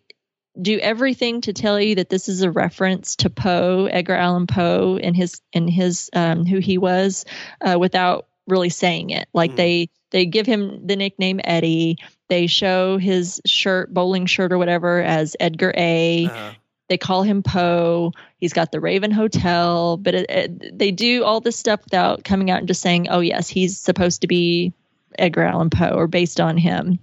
[0.62, 4.98] do everything to tell you that this is a reference to Poe, Edgar Allan Poe,
[5.02, 7.26] and his and his um, who he was,
[7.62, 9.28] uh, without really saying it.
[9.34, 9.56] Like Mm.
[9.56, 11.98] they they give him the nickname Eddie.
[12.34, 16.26] They show his shirt, bowling shirt or whatever, as Edgar A.
[16.26, 16.52] Uh-huh.
[16.90, 18.12] They call him Poe.
[18.40, 22.50] He's got the Raven Hotel, but it, it, they do all this stuff without coming
[22.50, 24.74] out and just saying, "Oh yes, he's supposed to be
[25.20, 26.98] Edgar Allan Poe or based on him.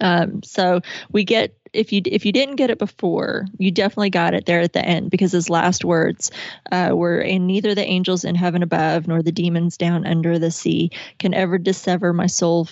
[0.00, 4.32] Um, so we get if you if you didn't get it before, you definitely got
[4.32, 6.30] it there at the end because his last words
[6.70, 10.52] uh, were, "And neither the angels in heaven above nor the demons down under the
[10.52, 12.68] sea can ever dissever my soul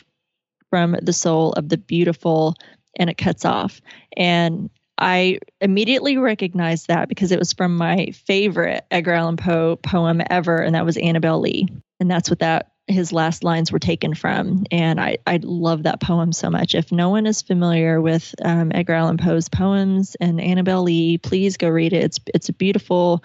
[0.70, 2.54] from the soul of the beautiful."
[2.96, 3.80] And it cuts off,
[4.16, 10.20] and I immediately recognized that because it was from my favorite Edgar Allan Poe poem
[10.28, 11.68] ever, and that was Annabel Lee,
[11.98, 14.64] and that's what that his last lines were taken from.
[14.70, 16.74] And I, I love that poem so much.
[16.74, 21.56] If no one is familiar with um, Edgar Allan Poe's poems and Annabel Lee, please
[21.56, 22.04] go read it.
[22.04, 23.24] It's it's a beautiful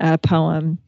[0.00, 0.78] uh, poem,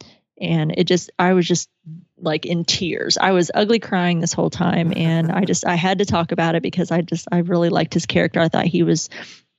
[0.40, 1.70] and it just I was just
[2.18, 3.18] like in tears.
[3.18, 6.54] I was ugly crying this whole time, and I just I had to talk about
[6.54, 8.40] it because I just I really liked his character.
[8.40, 9.08] I thought he was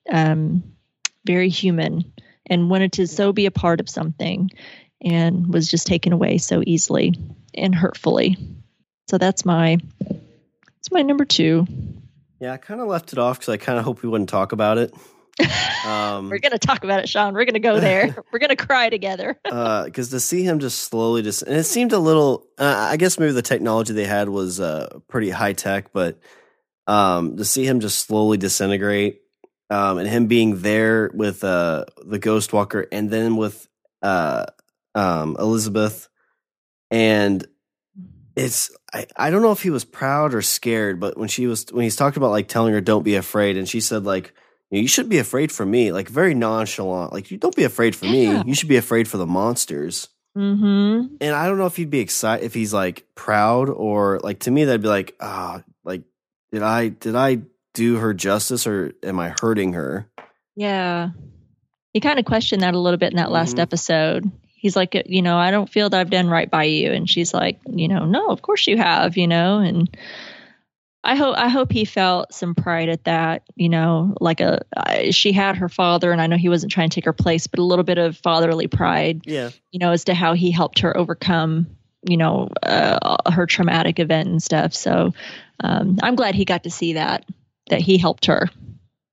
[0.10, 0.64] um,
[1.26, 2.14] very human
[2.46, 4.50] and wanted to so be a part of something
[5.02, 7.14] and was just taken away so easily
[7.54, 8.38] and hurtfully.
[9.10, 9.78] So that's my
[10.10, 11.68] that's my number two.
[12.40, 14.52] Yeah, I kind of left it off because I kind of hope we wouldn't talk
[14.52, 14.94] about it.
[15.86, 17.34] Um, We're gonna talk about it, Sean.
[17.34, 18.14] We're gonna go there.
[18.34, 19.40] We're gonna cry together.
[19.42, 22.46] Because uh, to see him just slowly just, and it seemed a little.
[22.58, 26.20] Uh, I guess maybe the technology they had was uh, pretty high tech, but
[26.88, 29.22] um, to see him just slowly disintegrate,
[29.70, 33.68] um, and him being there with uh, the Ghost Walker, and then with
[34.02, 34.46] uh,
[34.94, 36.10] um, Elizabeth,
[36.92, 37.48] and
[38.36, 41.66] it's I, I don't know if he was proud or scared, but when she was
[41.72, 44.34] when he's talked about like telling her don't be afraid, and she said like
[44.70, 48.06] you should be afraid for me, like very nonchalant, like you don't be afraid for
[48.06, 50.10] me, you should be afraid for the monsters.
[50.38, 51.16] Mm-hmm.
[51.20, 54.52] And I don't know if he'd be excited if he's like proud or like to
[54.52, 56.04] me that'd be like ah oh, like
[56.52, 57.42] did I did I
[57.74, 60.08] do her justice or am I hurting her?
[60.56, 61.10] Yeah.
[61.94, 63.62] He kind of questioned that a little bit in that last mm-hmm.
[63.62, 66.92] episode he's like, you know, I don't feel that I've done right by you.
[66.92, 69.96] And she's like, you know, no, of course you have, you know, and
[71.08, 75.10] I hope I hope he felt some pride at that, you know, like a uh,
[75.12, 77.60] she had her father, and I know he wasn't trying to take her place, but
[77.60, 80.96] a little bit of fatherly pride, yeah, you know, as to how he helped her
[80.98, 81.66] overcome,
[82.06, 84.74] you know, uh, her traumatic event and stuff.
[84.74, 85.14] So
[85.64, 87.24] um, I'm glad he got to see that
[87.70, 88.50] that he helped her.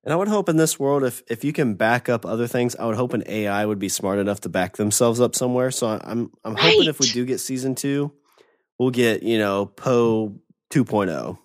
[0.02, 2.74] And I would hope in this world, if if you can back up other things,
[2.74, 5.70] I would hope an AI would be smart enough to back themselves up somewhere.
[5.70, 6.72] So I'm I'm right.
[6.72, 8.10] hoping if we do get season two,
[8.80, 10.40] we'll get you know Poe
[10.70, 11.38] 2.0.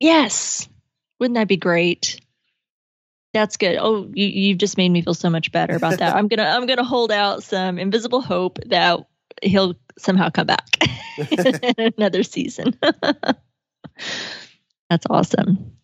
[0.00, 0.68] Yes,
[1.18, 2.20] wouldn't that be great?
[3.32, 3.76] That's good.
[3.78, 6.16] Oh, you you've just made me feel so much better about that.
[6.16, 9.00] I'm gonna I'm gonna hold out some invisible hope that
[9.42, 10.66] he'll somehow come back
[11.18, 11.54] in
[11.98, 12.78] another season.
[14.88, 15.76] That's awesome.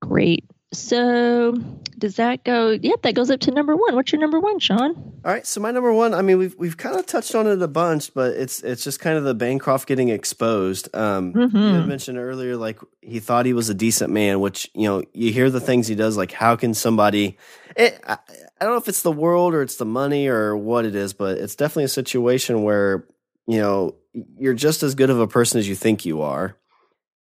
[0.00, 0.48] Great.
[0.76, 1.52] So
[1.98, 2.70] does that go?
[2.70, 3.94] Yep, that goes up to number one.
[3.94, 4.94] What's your number one, Sean?
[5.24, 6.12] All right, so my number one.
[6.12, 9.00] I mean, we've we've kind of touched on it a bunch, but it's it's just
[9.00, 10.94] kind of the Bancroft getting exposed.
[10.94, 11.56] Um, mm-hmm.
[11.56, 15.32] You mentioned earlier, like he thought he was a decent man, which you know you
[15.32, 16.18] hear the things he does.
[16.18, 17.38] Like, how can somebody?
[17.74, 18.18] It, I,
[18.60, 21.14] I don't know if it's the world or it's the money or what it is,
[21.14, 23.06] but it's definitely a situation where
[23.46, 26.54] you know you're just as good of a person as you think you are,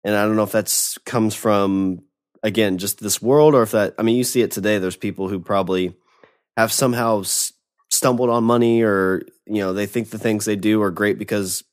[0.05, 2.05] and I don't know if that's comes from
[2.43, 5.28] again just this world or if that i mean you see it today there's people
[5.28, 5.95] who probably
[6.57, 7.53] have somehow s-
[7.90, 11.64] stumbled on money or you know they think the things they do are great because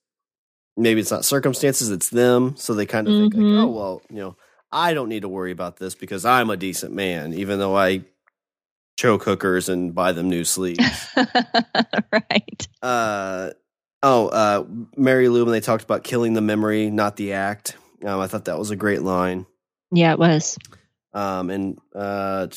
[0.77, 3.21] maybe it's not circumstances it's them so they kind of mm-hmm.
[3.23, 3.73] think like oh mm-hmm.
[3.73, 4.35] well you know
[4.71, 8.01] i don't need to worry about this because i'm a decent man even though i
[8.97, 11.07] choke hookers and buy them new sleeves
[12.11, 13.49] right uh
[14.03, 14.63] oh uh
[14.97, 18.45] mary lou when they talked about killing the memory not the act um, i thought
[18.45, 19.45] that was a great line
[19.91, 20.57] yeah, it was.
[21.13, 22.47] Um, and uh,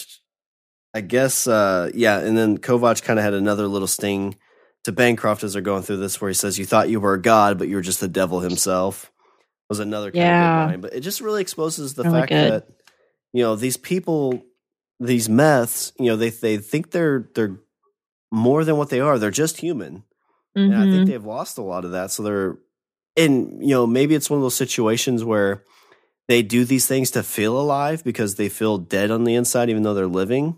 [0.95, 4.37] I guess uh, yeah, and then Kovacs kind of had another little sting
[4.85, 7.23] to Bancroft as they're going through this, where he says, "You thought you were a
[7.23, 9.11] god, but you were just the devil himself."
[9.69, 10.65] Was another kind yeah.
[10.65, 12.53] of line, but it just really exposes the really fact good.
[12.53, 12.69] that
[13.33, 14.43] you know these people,
[15.01, 17.59] these meths, you know, they they think they're they're
[18.31, 19.19] more than what they are.
[19.19, 20.05] They're just human,
[20.57, 20.73] mm-hmm.
[20.73, 21.05] and I think mm-hmm.
[21.07, 22.11] they've lost a lot of that.
[22.11, 22.59] So they're,
[23.17, 25.65] and you know, maybe it's one of those situations where
[26.33, 29.83] they do these things to feel alive because they feel dead on the inside even
[29.83, 30.57] though they're living.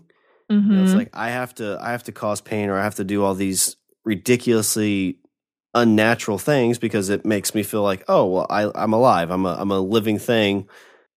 [0.49, 0.71] Mm-hmm.
[0.71, 0.99] you know, it's mm-hmm.
[0.99, 3.33] like i have to i have to cause pain or i have to do all
[3.33, 5.17] these ridiculously
[5.73, 9.31] unnatural things because it makes me feel like oh well I, i'm alive.
[9.31, 10.69] I'm a, I'm a living thing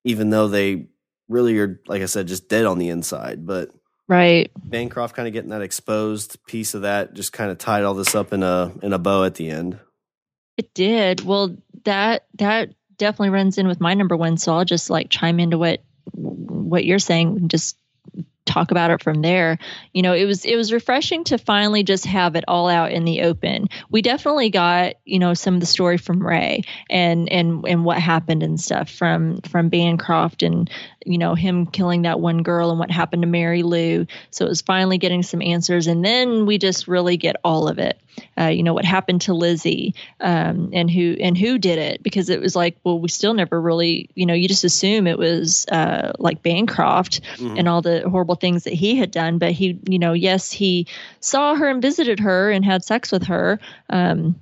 [0.03, 0.87] even though they
[1.29, 3.47] really are like i said just dead on the inside.
[3.47, 3.71] But
[4.09, 4.51] right.
[4.57, 8.15] Bancroft kind of getting that exposed piece of that just kind of tied all this
[8.15, 9.79] up in a in a bow at the end.
[10.57, 11.25] It did.
[11.25, 14.37] Well that that definitely runs in with my number one.
[14.37, 15.83] So I'll just like chime into what
[16.13, 17.37] what you're saying.
[17.37, 17.77] And just
[18.49, 19.59] talk about it from there.
[19.93, 23.05] You know, it was it was refreshing to finally just have it all out in
[23.05, 23.69] the open.
[23.91, 27.99] We definitely got you know some of the story from Ray and and and what
[27.99, 30.71] happened and stuff from from Bancroft and
[31.09, 34.07] you know him killing that one girl and what happened to Mary Lou.
[34.31, 37.79] So it was finally getting some answers, and then we just really get all of
[37.79, 38.01] it.
[38.39, 42.29] Uh, you know what happened to Lizzie um, and who and who did it because
[42.31, 45.67] it was like well we still never really you know you just assume it was
[45.67, 47.57] uh, like Bancroft mm-hmm.
[47.57, 50.87] and all the horrible things that he had done but he you know yes he
[51.21, 54.35] saw her and visited her and had sex with her um,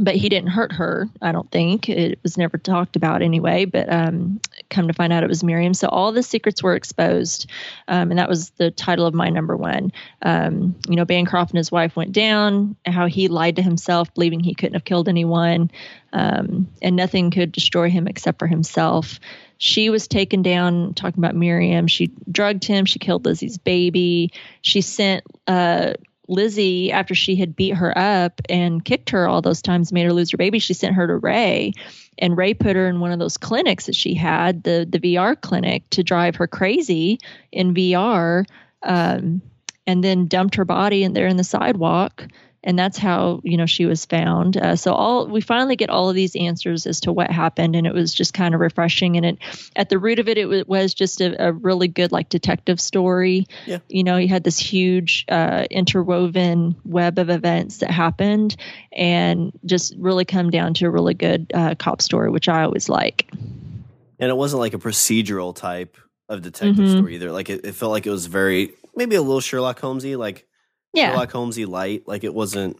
[0.00, 1.08] but he didn't hurt her.
[1.20, 3.64] I don't think it was never talked about anyway.
[3.64, 5.74] But um, come to find out, it was Miriam.
[5.74, 7.50] So all the secrets were exposed,
[7.88, 9.92] um, and that was the title of my number one.
[10.22, 12.76] Um, you know, Bancroft and his wife went down.
[12.86, 15.70] How he lied to himself, believing he couldn't have killed anyone,
[16.12, 19.20] um, and nothing could destroy him except for himself.
[19.58, 20.94] She was taken down.
[20.94, 22.86] Talking about Miriam, she drugged him.
[22.86, 24.32] She killed Lizzie's baby.
[24.62, 25.24] She sent.
[25.46, 25.94] Uh,
[26.30, 30.12] Lizzie, after she had beat her up and kicked her all those times, made her
[30.12, 31.72] lose her baby, she sent her to Ray.
[32.18, 35.38] And Ray put her in one of those clinics that she had, the the VR
[35.40, 37.18] clinic, to drive her crazy
[37.50, 38.44] in VR,
[38.84, 39.42] um,
[39.86, 42.28] and then dumped her body in there in the sidewalk
[42.62, 44.56] and that's how you know she was found.
[44.56, 47.86] Uh, so all we finally get all of these answers as to what happened, and
[47.86, 49.16] it was just kind of refreshing.
[49.16, 49.38] And it
[49.76, 52.80] at the root of it, it w- was just a, a, really good like detective
[52.80, 53.46] story.
[53.66, 53.78] Yeah.
[53.88, 58.56] You know, you had this huge uh, interwoven web of events that happened,
[58.92, 62.88] and just really come down to a really good uh, cop story, which I always
[62.88, 63.30] like.
[63.32, 65.96] And it wasn't like a procedural type
[66.28, 66.98] of detective mm-hmm.
[66.98, 67.32] story either.
[67.32, 70.46] Like it, it felt like it was very maybe a little Sherlock Holmesy, like
[70.92, 71.10] yeah.
[71.10, 72.06] Sherlock Holmesy light.
[72.06, 72.78] Like it wasn't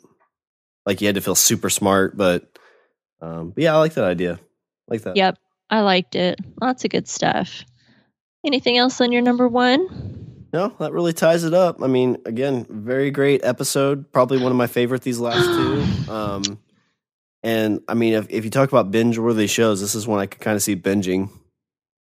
[0.86, 2.58] like you had to feel super smart, but
[3.20, 4.34] um but yeah, I like that idea.
[4.34, 4.38] I
[4.88, 5.16] like that.
[5.16, 5.38] Yep.
[5.70, 6.40] I liked it.
[6.60, 7.64] Lots of good stuff.
[8.44, 10.48] Anything else on your number one?
[10.52, 11.80] No, that really ties it up.
[11.80, 14.10] I mean, again, very great episode.
[14.12, 15.86] Probably one of my favorite these last two.
[16.10, 16.58] Um
[17.42, 20.26] and I mean if if you talk about binge worthy shows, this is one I
[20.26, 21.30] could kind of see binging.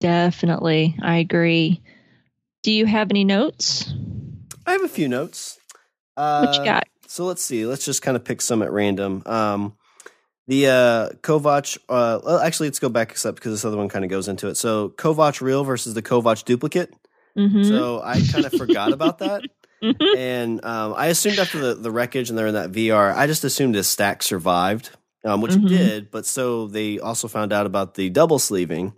[0.00, 0.96] Definitely.
[1.02, 1.82] I agree.
[2.62, 3.92] Do you have any notes?
[4.66, 5.58] I have a few notes.
[6.18, 6.88] Uh, what you got?
[7.06, 7.64] So let's see.
[7.64, 9.22] Let's just kind of pick some at random.
[9.24, 9.76] Um,
[10.48, 11.78] the uh, Kovacs.
[11.88, 14.48] Uh, well, actually, let's go back step because this other one kind of goes into
[14.48, 14.56] it.
[14.56, 16.92] So Kovacs real versus the Kovacs duplicate.
[17.36, 17.64] Mm-hmm.
[17.64, 19.42] So I kind of forgot about that.
[19.80, 20.18] Mm-hmm.
[20.18, 23.44] And um, I assumed after the, the wreckage and they're in that VR, I just
[23.44, 24.90] assumed his stack survived,
[25.24, 25.66] um, which mm-hmm.
[25.66, 26.10] it did.
[26.10, 28.94] But so they also found out about the double sleeving.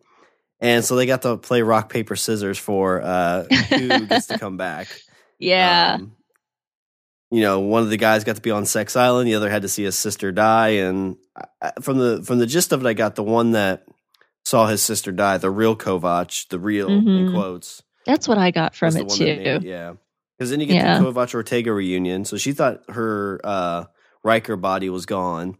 [0.58, 4.56] And so they got to play rock, paper, scissors for uh, who gets to come
[4.56, 4.88] back.
[5.42, 5.94] Yeah.
[5.94, 6.16] Um,
[7.30, 9.62] you know, one of the guys got to be on Sex Island, the other had
[9.62, 11.16] to see his sister die, and
[11.62, 13.86] I, from the from the gist of it, I got the one that
[14.44, 17.08] saw his sister die, the real Kovacs, the real mm-hmm.
[17.08, 17.82] in quotes.
[18.04, 19.24] That's what I got from it too.
[19.24, 19.94] Made, yeah,
[20.36, 20.98] because then you get yeah.
[20.98, 22.24] the Kovacs Ortega reunion.
[22.24, 23.84] So she thought her uh,
[24.24, 25.56] Ryker body was gone.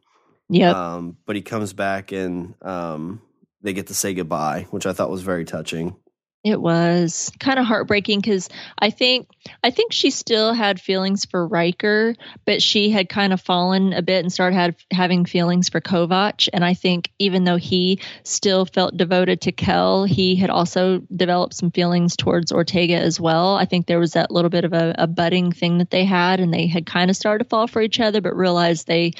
[0.48, 3.22] Yeah, um, but he comes back and um,
[3.62, 5.94] they get to say goodbye, which I thought was very touching.
[6.42, 9.28] It was kind of heartbreaking because I think
[9.62, 12.14] I think she still had feelings for Ryker,
[12.46, 16.48] but she had kind of fallen a bit and started having feelings for Kovacs.
[16.50, 21.52] And I think even though he still felt devoted to Quell, he had also developed
[21.52, 23.56] some feelings towards Ortega as well.
[23.56, 26.40] I think there was that little bit of a, a budding thing that they had,
[26.40, 29.12] and they had kind of started to fall for each other, but realized they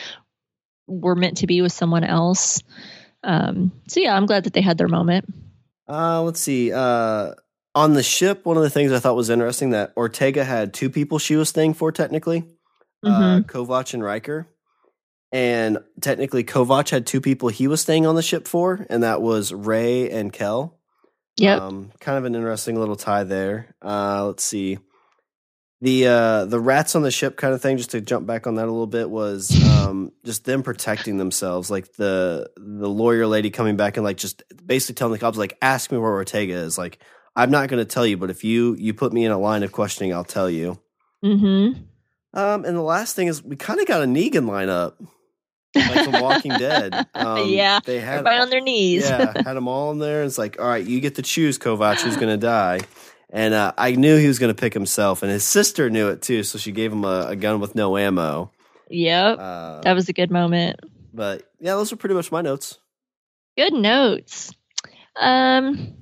[0.87, 2.63] were meant to be with someone else.
[3.23, 5.27] Um, so yeah, I'm glad that they had their moment.
[5.91, 6.73] Uh, let's see.
[6.73, 7.33] Uh,
[7.75, 10.91] on the ship, one of the things I thought was interesting that Ortega had two
[10.91, 12.45] people she was staying for technically,
[13.05, 13.51] uh, mm-hmm.
[13.51, 14.47] Kovacs and Ryker.
[15.33, 19.23] And technically, Kovacs had two people he was staying on the ship for, and that
[19.23, 20.79] was Ray and Quell.
[21.37, 21.57] Yeah.
[21.57, 23.75] Um, kind of an interesting little tie there.
[23.83, 24.79] Uh, let's see
[25.83, 28.57] the uh the rats on the ship kind of thing just to jump back on
[28.57, 31.71] that a little bit was um just them protecting themselves.
[31.71, 35.57] Like the the lawyer lady coming back and like just basically telling the cops like
[35.63, 36.77] ask me where ortega is.
[36.77, 36.99] Like
[37.37, 39.63] i'm not going to tell you but if you you put me in a line
[39.63, 40.79] of questioning i'll tell you.
[41.25, 41.81] Mm-hmm.
[42.39, 44.95] Um and the last thing is we kind of got a negan lineup
[45.75, 47.07] like from walking dead.
[47.15, 49.09] Um, yeah they had everybody on their knees.
[49.09, 52.01] Yeah had them all in there it's like all right you get to choose kovacs
[52.03, 52.81] who's going to die
[53.33, 56.23] and uh, I knew he was going to pick himself, and his sister knew it
[56.23, 58.51] too, so she gave him a, a gun with no ammo.
[58.89, 60.81] Yep, uh, that was a good moment.
[61.15, 62.79] But yeah, those are pretty much my notes.
[63.57, 64.53] Good notes.
[65.17, 65.95] Um,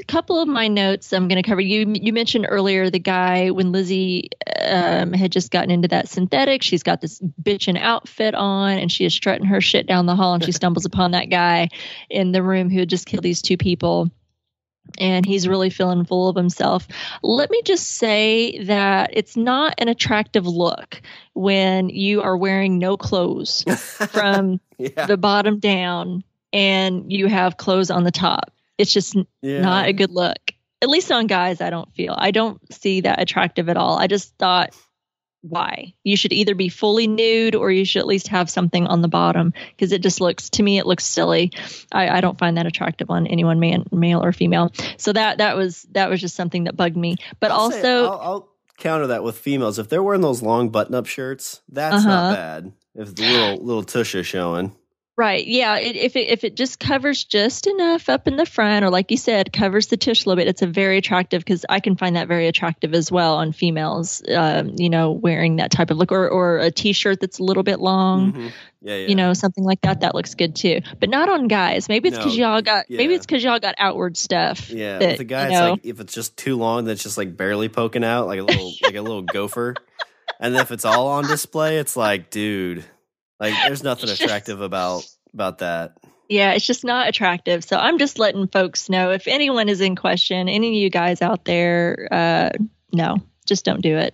[0.00, 1.60] a couple of my notes I'm going to cover.
[1.60, 4.30] You you mentioned earlier the guy when Lizzie
[4.62, 6.62] um, had just gotten into that synthetic.
[6.62, 10.34] She's got this bitchin' outfit on, and she is strutting her shit down the hall,
[10.34, 11.68] and she stumbles upon that guy
[12.10, 14.10] in the room who had just killed these two people
[14.98, 16.86] and he's really feeling full of himself.
[17.22, 21.00] Let me just say that it's not an attractive look
[21.34, 23.62] when you are wearing no clothes
[24.10, 25.06] from yeah.
[25.06, 28.52] the bottom down and you have clothes on the top.
[28.78, 29.60] It's just yeah.
[29.60, 30.38] not a good look.
[30.80, 32.14] At least on guys, I don't feel.
[32.16, 33.98] I don't see that attractive at all.
[33.98, 34.70] I just thought,
[35.42, 35.94] why?
[36.04, 39.08] You should either be fully nude or you should at least have something on the
[39.08, 41.52] bottom because it just looks to me it looks silly.
[41.92, 44.72] I, I don't find that attractive on anyone, man, male or female.
[44.96, 47.16] So that that was that was just something that bugged me.
[47.40, 49.78] But I'll say- also, I'll, I'll counter that with females.
[49.78, 52.08] If they're wearing those long button-up shirts, that's Uh-huh.
[52.08, 52.72] not bad.
[52.94, 54.74] If the little little tush is showing,
[55.18, 55.44] Right.
[55.44, 55.78] Yeah.
[55.78, 59.10] It, if it if it just covers just enough up in the front, or like
[59.10, 61.96] you said, covers the tush a little bit, it's a very attractive because I can
[61.96, 64.22] find that very attractive as well on females.
[64.32, 67.64] Um, you know, wearing that type of look, or or a t-shirt that's a little
[67.64, 68.32] bit long.
[68.32, 68.52] Mhm.
[68.80, 70.02] yeah, yeah, You know, something like that.
[70.02, 70.82] That looks good too.
[71.00, 71.88] But not on guys.
[71.88, 72.86] Maybe it's because No, y'all got.
[72.88, 74.70] Maybe it's because y'all got outward stuff.
[74.70, 75.00] yeah.
[75.00, 77.18] that, with the guy, you it's know, like if it's just too long, that's just
[77.18, 79.74] like barely poking out, like a little like a little gopher.
[80.38, 82.84] And if it's all on display, it's like, dude,
[83.40, 85.96] like there's nothing just- attractive about about that.
[86.30, 87.64] Yeah, it's just not attractive.
[87.64, 91.22] So I'm just letting folks know if anyone is in question, any of you guys
[91.22, 92.50] out there, uh,
[92.92, 93.16] no,
[93.46, 94.12] just don't do it.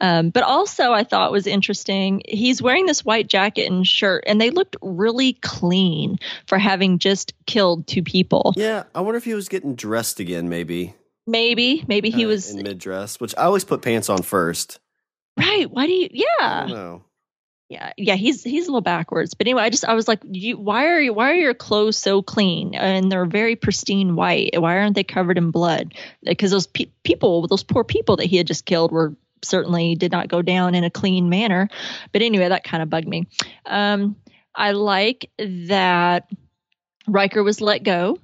[0.00, 2.20] Um, but also, I thought was interesting.
[2.26, 6.18] He's wearing this white jacket and shirt, and they looked really clean
[6.48, 8.54] for having just killed two people.
[8.56, 10.94] Yeah, I wonder if he was getting dressed again, maybe.
[11.28, 14.80] Maybe, maybe he kinda was in mid dress, which I always put pants on first.
[15.38, 15.70] right.
[15.70, 16.08] Why do you?
[16.40, 17.04] I Yeah, know.
[17.72, 18.16] Yeah, yeah.
[18.16, 19.32] He's he's a little backwards.
[19.32, 21.14] But anyway, I just I was like, you, why are you?
[21.14, 24.50] Why are your clothes so clean and they're very pristine white?
[24.60, 25.94] Why aren't they covered in blood?
[26.22, 30.12] Because those pe- people, those poor people that he had just killed, were certainly did
[30.12, 31.70] not go down in a clean manner.
[32.12, 33.26] But anyway, that kind of bugged me.
[33.64, 34.16] Um,
[34.54, 36.28] I like that
[37.08, 38.18] Ryker was let go.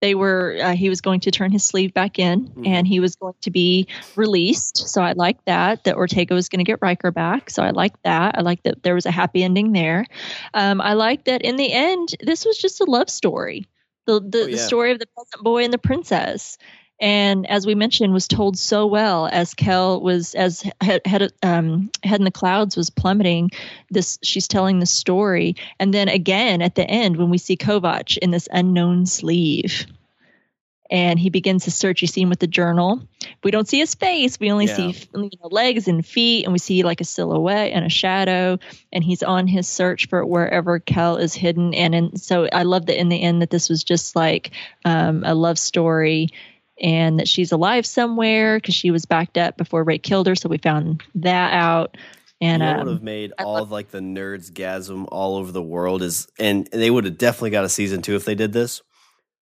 [0.00, 2.66] They were uh, he was going to turn his sleeve back in Mhm.
[2.66, 3.86] and he was going to be
[4.16, 4.88] released.
[4.88, 7.50] So I like that that Ortega was going to get Ryker back.
[7.50, 8.38] So I like that.
[8.38, 10.06] I like that there was a happy ending there.
[10.54, 13.66] Um, I like that in the end this was just a love story.
[14.06, 16.56] The the, Oh, the story of the peasant boy and the princess.
[17.00, 21.90] And as we mentioned, was told so well as Quell was as head head, um,
[22.04, 23.50] head in the clouds was plummeting.
[23.90, 28.18] This she's telling the story, and then again at the end when we see Kovacs
[28.18, 29.86] in this unknown sleeve,
[30.90, 32.02] and he begins to search.
[32.02, 33.00] You see him with the journal.
[33.42, 34.38] We don't see his face.
[34.38, 34.74] We only Yeah.
[34.92, 38.58] see you know, legs and feet, and we see like a silhouette and a shadow.
[38.92, 41.72] And he's on his search for wherever Quell is hidden.
[41.72, 44.50] And in, so I love that in the end that this was just like
[44.84, 46.28] um, a love story
[46.80, 50.34] and that she's alive somewhere because she was backed up before Ray killed her.
[50.34, 51.96] So we found that out.
[52.40, 54.50] And you know what um, would have made I all love- of like the nerds
[54.50, 58.16] gasm all over the world is, and they would have definitely got a season two
[58.16, 58.82] if they did this.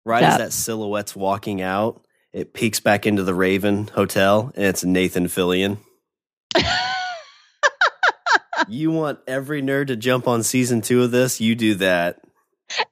[0.05, 2.01] Right as that silhouette's walking out,
[2.33, 5.79] it peeks back into the Raven Hotel, and it's Nathan Fillion.
[8.69, 11.41] you want every nerd to jump on season two of this?
[11.41, 12.21] You do that.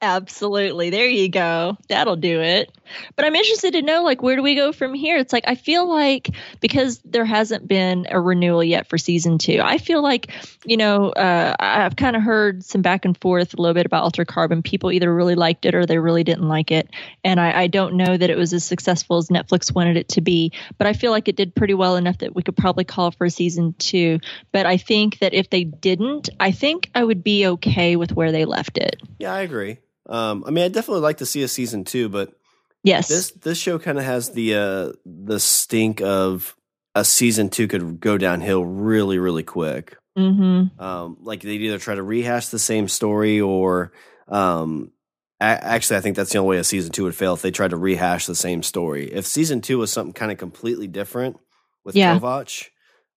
[0.01, 0.89] Absolutely.
[0.89, 1.77] There you go.
[1.89, 2.71] That'll do it.
[3.15, 5.17] But I'm interested to know like where do we go from here?
[5.17, 6.29] It's like I feel like
[6.59, 9.59] because there hasn't been a renewal yet for season 2.
[9.63, 10.31] I feel like,
[10.65, 14.03] you know, uh, I've kind of heard some back and forth a little bit about
[14.03, 14.61] Altered Carbon.
[14.61, 16.89] People either really liked it or they really didn't like it.
[17.23, 20.21] And I, I don't know that it was as successful as Netflix wanted it to
[20.21, 23.11] be, but I feel like it did pretty well enough that we could probably call
[23.11, 24.19] for a season 2.
[24.51, 28.31] But I think that if they didn't, I think I would be okay with where
[28.31, 29.01] they left it.
[29.19, 29.79] Yeah, I agree.
[30.07, 32.33] Um, I mean, I definitely like to see a season two, but
[32.85, 33.07] Yes.
[33.09, 36.55] this this show kind of has the uh, the stink of
[36.93, 39.97] a season two could go downhill really, really quick.
[40.17, 40.79] mm-hmm.
[40.81, 43.91] Um, like they'd either try to rehash the same story or,
[44.29, 44.91] um,
[45.41, 47.51] a- actually, I think that's the only way a season two would fail if they
[47.51, 49.11] tried to rehash the same story.
[49.11, 51.37] If season two was something kind of completely different
[51.83, 52.17] with Yeah.
[52.17, 52.67] Kovacs,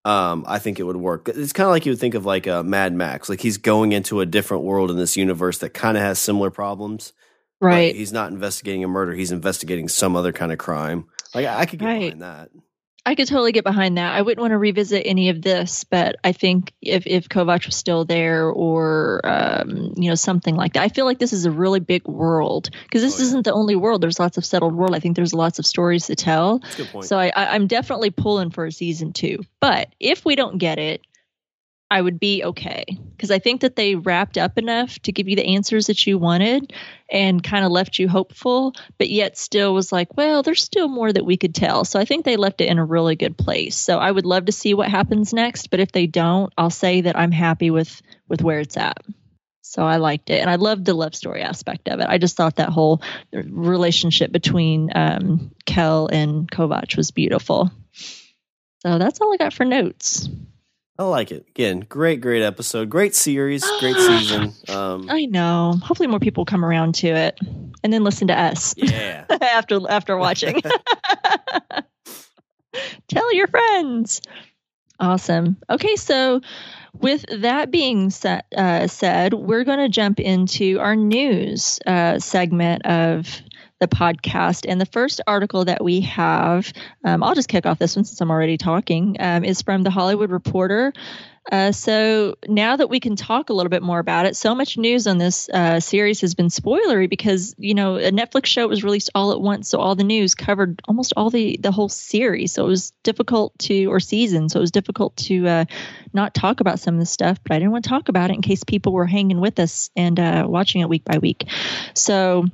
[0.05, 1.29] um, I think it would work.
[1.29, 3.93] It's kind of like you would think of like a Mad Max, like he's going
[3.93, 7.13] into a different world in this universe that kind of has similar problems.
[7.61, 7.95] Right.
[7.95, 11.07] he's not investigating a murder; he's investigating some other kind of crime.
[11.35, 12.01] Like I I could get Right.
[12.01, 12.51] behind that.
[13.07, 14.13] I could totally get behind that.
[14.15, 17.75] I wouldn't want to revisit any of this, but I think if if Kovacs was
[17.75, 21.51] still there or um, you know something like that, I feel like this is a
[21.51, 23.27] really big world because this Oh, yeah.
[23.29, 24.03] isn't the only world.
[24.03, 24.95] There's lots of settled world.
[24.95, 26.59] I think there's lots of stories to tell.
[26.59, 27.07] That's a good point.
[27.07, 29.39] So I, I, I'm definitely pulling for a season two.
[29.59, 31.01] But if we don't get it,
[31.91, 32.85] I would be okay
[33.17, 36.19] because I think that they wrapped up enough to give you the answers that you
[36.19, 36.73] wanted
[37.11, 41.11] and kind of left you hopeful, but yet still was like, well, there's still more
[41.11, 41.85] that we could tell.
[41.85, 43.77] So I think they left it in a really good place.
[43.77, 47.01] So I would love to see what happens next, but if they don't, I'll say
[47.03, 48.99] that I'm happy with with where it's at.
[49.63, 52.07] So I liked it, and I loved the love story aspect of it.
[52.09, 57.71] I just thought that whole relationship between um, Quell and Kovacs was beautiful.
[58.81, 60.27] So that's all I got for notes.
[60.99, 61.47] I like it.
[61.51, 64.53] Again, great, great episode, great series, great season.
[64.69, 65.75] Um, I know.
[65.83, 67.39] Hopefully, more people come around to it,
[67.85, 68.75] and then listen to us.
[68.77, 69.25] Yeah.
[69.41, 70.61] after after watching.
[73.09, 74.21] Tell your friends.
[75.01, 75.57] Awesome.
[75.71, 76.41] Okay, so
[77.01, 82.85] with that being set, uh, said, we're going to jump into our news uh, segment
[82.85, 83.41] of
[83.81, 84.67] the podcast.
[84.69, 86.73] And the first article that we have,
[87.05, 89.91] um, I'll just kick off this one since I'm already talking, um, is from the
[89.91, 90.93] Hollywood Reporter.
[91.51, 94.77] Uh, so now that we can talk a little bit more about it, so much
[94.77, 98.85] news on this uh, series has been spoilery because you know a Netflix show was
[98.85, 102.53] released all at once, so all the news covered almost all the the whole series.
[102.53, 105.65] So it was difficult to or season, so it was difficult to uh,
[106.13, 107.39] not talk about some of the stuff.
[107.43, 109.89] But I didn't want to talk about it in case people were hanging with us
[109.97, 111.47] and uh, watching it week by week.
[111.95, 112.45] So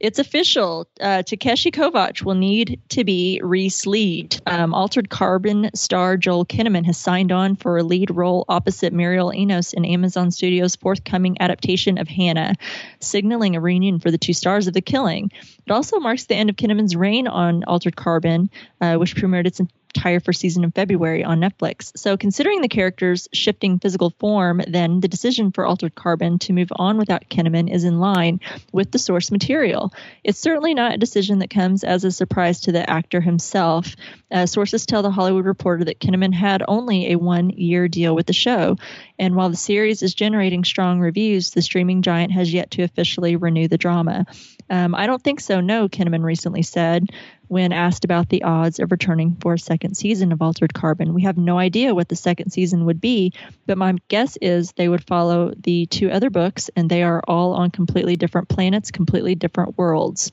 [0.00, 0.88] it's official.
[1.00, 4.40] Uh, Takeshi Kovacs will need to be re-sleeved.
[4.46, 9.34] Um, Altered Carbon star Joel Kinnaman has signed on for a lead role opposite Mireille
[9.34, 12.54] Enos in Amazon Studios' forthcoming adaptation of Hanna,
[13.00, 15.30] signaling a reunion for the two stars of The Killing.
[15.66, 19.60] It also marks the end of Kinnaman's reign on Altered Carbon, uh, which premiered its
[19.94, 21.96] entire first season in February on Netflix.
[21.96, 26.70] So, considering the character's shifting physical form, then the decision for Altered Carbon to move
[26.76, 28.40] on without Kinnaman is in line
[28.72, 29.92] with the source material.
[30.24, 33.94] It's certainly not a decision that comes as a surprise to the actor himself.
[34.30, 38.26] Uh, sources tell the Hollywood Reporter that Kinnaman had only a one year deal with
[38.26, 38.76] the show.
[39.18, 43.36] And while the series is generating strong reviews, the streaming giant has yet to officially
[43.36, 44.26] renew the drama.
[44.68, 47.08] Um, I don't think so, no, Kinnaman recently said
[47.50, 51.14] when asked about the odds of returning for a second season of Altered Carbon.
[51.14, 53.32] We have no idea what the second season would be,
[53.66, 57.54] but my guess is they would follow the two other books, and they are all
[57.54, 60.30] on completely different planets, completely different worlds.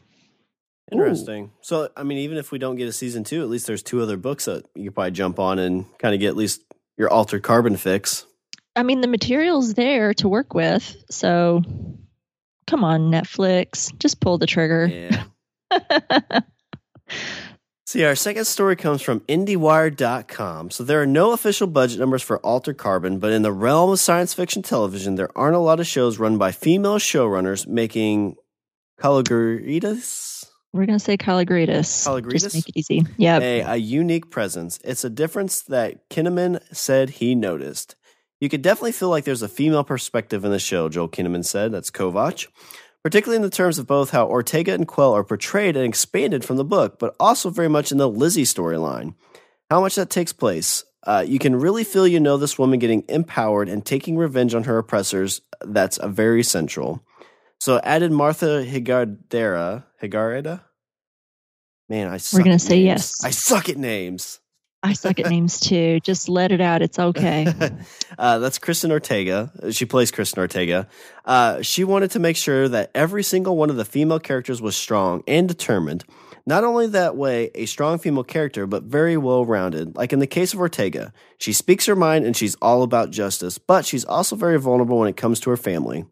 [0.91, 1.45] Interesting.
[1.45, 1.51] Ooh.
[1.61, 3.99] So, I mean, even if we don't get a season two, at least there's two
[4.03, 6.61] other books that you could probably jump on and kind of get at least
[6.97, 8.28] your Altered Carbon fix.
[8.76, 11.63] I mean, the material's there to work with, so
[12.68, 14.86] come on, Netflix, just pull the trigger.
[14.86, 16.41] Yeah.
[17.88, 20.72] See, our second story comes from IndieWire.com.
[20.72, 23.99] So there are no official budget numbers for Altered Carbon, but in the realm of
[24.01, 28.36] science fiction television, there aren't a lot of shows run by female showrunners making
[28.99, 30.45] Calogeritas.
[30.74, 32.05] We're going to say Calogeritas.
[32.05, 32.41] Calogeritas?
[32.41, 33.05] Just make it easy.
[33.16, 33.39] Yeah.
[33.39, 34.80] A, a unique presence.
[34.84, 37.95] It's a difference that Kinnaman said he noticed.
[38.41, 41.72] You could definitely feel like there's a female perspective in the show, Joel Kinnaman said.
[41.72, 42.47] That's Kovacs
[43.08, 46.58] particularly in the terms of both how Ortega and Quell are portrayed and expanded from
[46.58, 49.16] the book, but also very much in the Lizzie storyline.
[49.70, 50.84] How much that takes place.
[51.03, 54.66] Uh, you can really feel you know this woman getting empowered and taking revenge on
[54.66, 55.39] her oppressors.
[55.62, 57.01] That's a very central.
[57.62, 59.86] So added Martha Higardera.
[60.03, 60.64] Higareda?
[61.88, 63.24] Man, I We're going to say yes.
[63.24, 64.41] I suck at names.
[64.88, 65.99] I suck at names too.
[65.99, 66.81] Just let it out.
[66.81, 67.47] It's okay.
[68.17, 69.51] uh, that's Kristen Ortega.
[69.71, 70.88] She plays Kristen Ortega.
[71.25, 74.77] Uh, she wanted to make sure that every single one of the female characters was
[74.77, 76.05] strong and determined.
[76.45, 79.97] Not only that way, a strong female character, but very well rounded.
[79.97, 83.57] Like in the case of Ortega, she speaks her mind and she's all about justice,
[83.57, 86.05] but she's also very vulnerable when it comes to her family.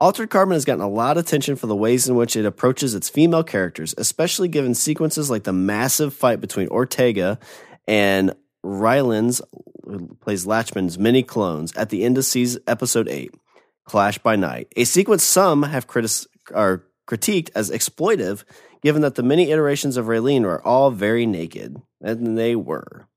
[0.00, 2.94] Altered Carbon has gotten a lot of attention for the ways in which it approaches
[2.94, 7.38] its female characters, especially given sequences like the massive fight between Ortega
[7.88, 9.40] and Rylance,
[9.84, 13.34] who plays Lachman's many clones at the end of season episode eight,
[13.84, 18.44] Clash by Night, a sequence some have critis- are critiqued as exploitive,
[18.82, 23.08] given that the many iterations of Reileen are all very naked, and they were.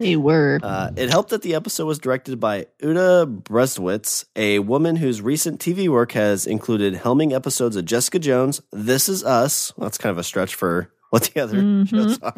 [0.00, 0.60] They were.
[0.62, 5.60] Uh, it helped that the episode was directed by Uta Briesewitz, a woman whose recent
[5.60, 9.76] TV work has included helming episodes of Jessica Jones, This Is Us.
[9.76, 11.84] Well, that's kind of a stretch for what the other mm-hmm.
[11.84, 12.34] shows are.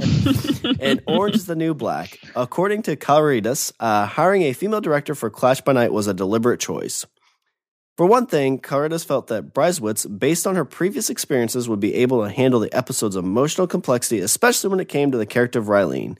[0.80, 2.18] and Orange is the New Black.
[2.36, 6.60] According to Caloritas, uh, hiring a female director for Clash by Night was a deliberate
[6.60, 7.06] choice.
[7.96, 12.24] For one thing, Caloritas felt that Briesewitz, based on her previous experiences, would be able
[12.24, 16.16] to handle the episode's emotional complexity, especially when it came to the character of Rylene.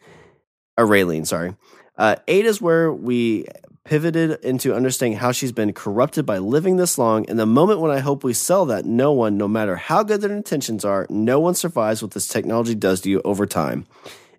[0.77, 1.56] Uh, Reileen, sorry.
[1.97, 3.47] Uh, eight is where we
[3.85, 7.28] pivoted into understanding how she's been corrupted by living this long.
[7.28, 10.20] And the moment when I hope we sell that, no one, no matter how good
[10.20, 13.86] their intentions are, no one survives what this technology does to you over time.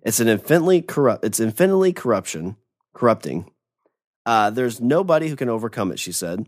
[0.02, 1.24] It's an infinitely corrupt.
[1.24, 2.56] It's infinitely corruption,
[2.94, 3.50] corrupting.
[4.24, 6.46] Uh, there's nobody who can overcome it, she said.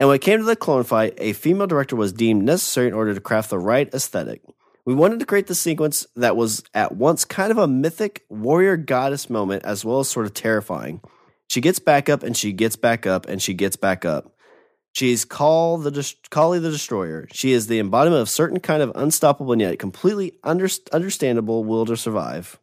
[0.00, 2.94] And when it came to the clone fight, a female director was deemed necessary in
[2.94, 4.42] order to craft the right aesthetic.
[4.84, 8.76] We wanted to create the sequence that was at once kind of a mythic warrior
[8.76, 11.00] goddess moment as well as sort of terrifying.
[11.52, 14.34] She gets back up and she gets back up and she gets back up.
[14.94, 17.28] She's Call the Kali the Destroyer.
[17.30, 21.84] She is the embodiment of certain kind of unstoppable and yet completely under- understandable will
[21.84, 22.58] to survive.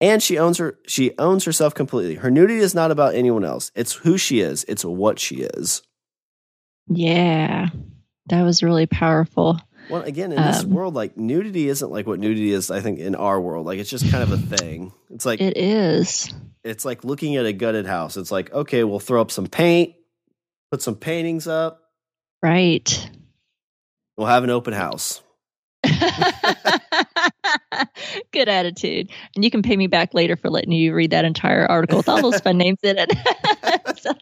[0.00, 2.14] And she owns her she owns herself completely.
[2.14, 3.70] Her nudity is not about anyone else.
[3.74, 4.64] It's who she is.
[4.64, 5.82] It's what she is.
[6.88, 7.68] Yeah.
[8.30, 9.60] That was really powerful.
[9.90, 12.70] Well, again, in this Um, world, like nudity isn't like what nudity is.
[12.70, 14.92] I think in our world, like it's just kind of a thing.
[15.10, 16.32] It's like It is.
[16.64, 18.16] it's like looking at a gutted house.
[18.16, 19.94] It's like okay, we'll throw up some paint,
[20.70, 21.82] put some paintings up,
[22.42, 23.10] Right.
[24.16, 25.22] we'll have an open house.
[28.32, 29.10] Good attitude.
[29.34, 32.08] And you can pay me back later for letting you read that entire article with
[32.08, 33.12] all those fun names in it.
[33.98, 34.12] so,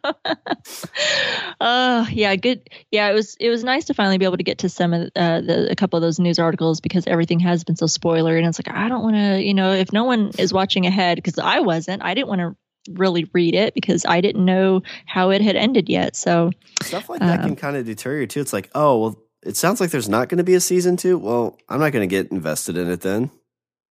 [1.61, 2.69] uh, yeah, good.
[2.91, 5.11] Yeah, it was it was nice to finally be able to get to some of
[5.17, 8.47] uh, the a couple of those news articles because everything has been so spoiler and
[8.47, 11.39] it's like I don't want to, you know, if no one is watching ahead because
[11.39, 12.57] I wasn't, I didn't want to
[12.93, 16.17] really read it because I didn't know how it had ended yet.
[16.17, 16.51] So,
[16.83, 18.41] Stuff like that Um, can kind of deter you too.
[18.41, 21.19] It's like, oh well, it sounds like there's not going to be a season two.
[21.19, 23.31] Well, I'm not going to get invested in it then.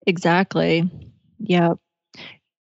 [0.08, 0.90] Exactly.
[1.40, 1.78] Yep.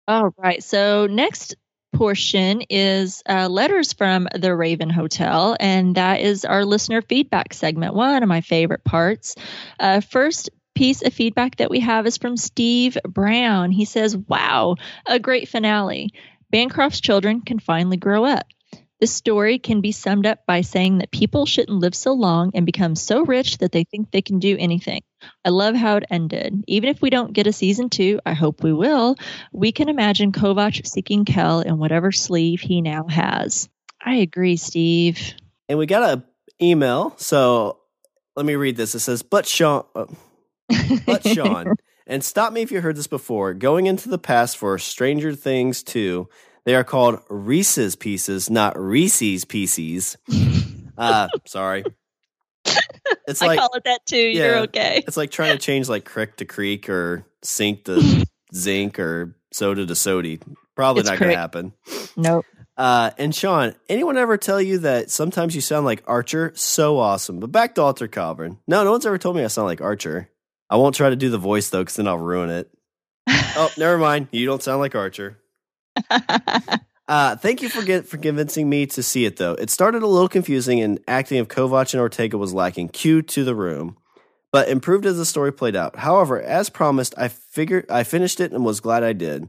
[0.09, 0.63] All right.
[0.63, 1.57] So next
[1.95, 7.95] portion is uh, letters from the Raven Hotel, and that is our listener feedback segment.
[7.95, 9.37] One of my favorite parts.
[9.81, 13.73] Uh, first piece of feedback that we have is from Steve Brown.
[13.73, 14.77] He says, "Wow,
[15.07, 16.11] a great finale.
[16.53, 18.47] Bancroft's children can finally grow up."
[19.01, 22.67] This story can be summed up by saying that people shouldn't live so long and
[22.67, 25.01] become so rich that they think they can do anything.
[25.43, 26.63] I love how it ended.
[26.67, 29.17] Even if we don't get a season two, I hope we will,
[29.53, 33.71] we can imagine Kovacs seeking Quell in whatever sleeve he now has.
[34.05, 35.35] I agree, Steve.
[35.69, 36.23] And we got a
[36.63, 37.15] email.
[37.17, 37.79] So
[38.37, 38.95] let me read this.
[38.95, 40.07] It says, "But Sean, uh,
[41.07, 41.75] but Sean,
[42.07, 43.55] and stop me if you heard this before.
[43.55, 46.29] Going into the past for Stranger Things 2,
[46.65, 50.17] they are called Reese's Pieces, not Reese's Pieces.
[50.99, 51.83] Uh, sorry.
[53.27, 54.19] It's I like call it that too.
[54.19, 55.03] You're okay.
[55.07, 59.87] it's like trying to change like crick to creek or sink to zinc or soda
[59.87, 60.41] to sody.
[60.77, 61.73] Probably It's not going to happen.
[62.17, 62.45] Nope.
[62.77, 66.53] Uh, and Sean, anyone ever tell you that sometimes you sound like Archer?
[66.55, 67.41] So awesome.
[67.41, 68.59] But back to Altered Carbon.
[68.67, 70.29] No, no one's ever told me I sound like Archer.
[70.69, 72.71] I won't try to do the voice though, because then I'll ruin it.
[73.57, 74.29] Oh, never mind.
[74.31, 75.37] You don't sound like Archer.
[77.11, 79.55] Uh, thank you for get, for convincing me to see it though.
[79.55, 82.91] It started a little confusing, and acting of Kovacs and Ortega was lacking.
[82.91, 83.97] Cue to the room,
[84.53, 85.97] but improved as the story played out.
[85.97, 89.49] However, as promised, I figured I finished it and was glad I did.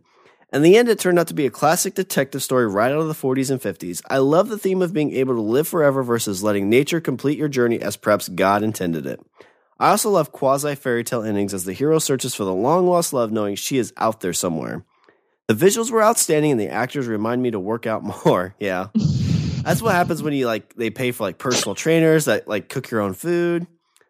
[0.51, 3.07] In the end, it turned out to be a classic detective story right out of
[3.07, 4.01] the 40s and 50s.
[4.09, 7.47] I love the theme of being able to live forever versus letting nature complete your
[7.47, 9.19] journey as perhaps God intended it.
[9.79, 13.13] I also love quasi fairy tale endings as the hero searches for the long lost
[13.13, 14.83] love, knowing she is out there somewhere.
[15.51, 18.55] The visuals were outstanding, and the actors remind me to work out more.
[18.57, 18.87] Yeah,
[19.63, 22.89] that's what happens when you like they pay for like personal trainers that like cook
[22.89, 23.67] your own food.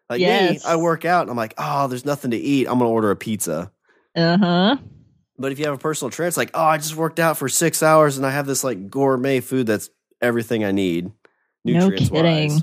[0.08, 0.64] Like Yes.
[0.64, 2.68] me, I work out, and I'm like, oh, there's nothing to eat.
[2.68, 3.72] I'm gonna order a pizza.
[4.14, 4.76] Uh huh.
[5.36, 7.48] But if you have a personal trainer, it's like, oh, I just worked out for
[7.48, 9.90] six hours, and I have this like gourmet food that's
[10.20, 11.10] everything I need.
[11.64, 12.50] No nutrients kidding.
[12.52, 12.62] wise.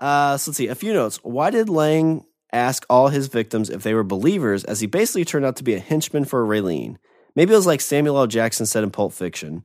[0.00, 0.66] Uh, so let's see.
[0.66, 1.18] A few notes.
[1.22, 5.44] Why did Lang ask all his victims if they were believers, as he basically turned
[5.44, 6.96] out to be a henchman for Reileen?
[7.36, 8.26] Maybe it was like Samuel L.
[8.26, 9.64] Jackson said in Pulp Fiction.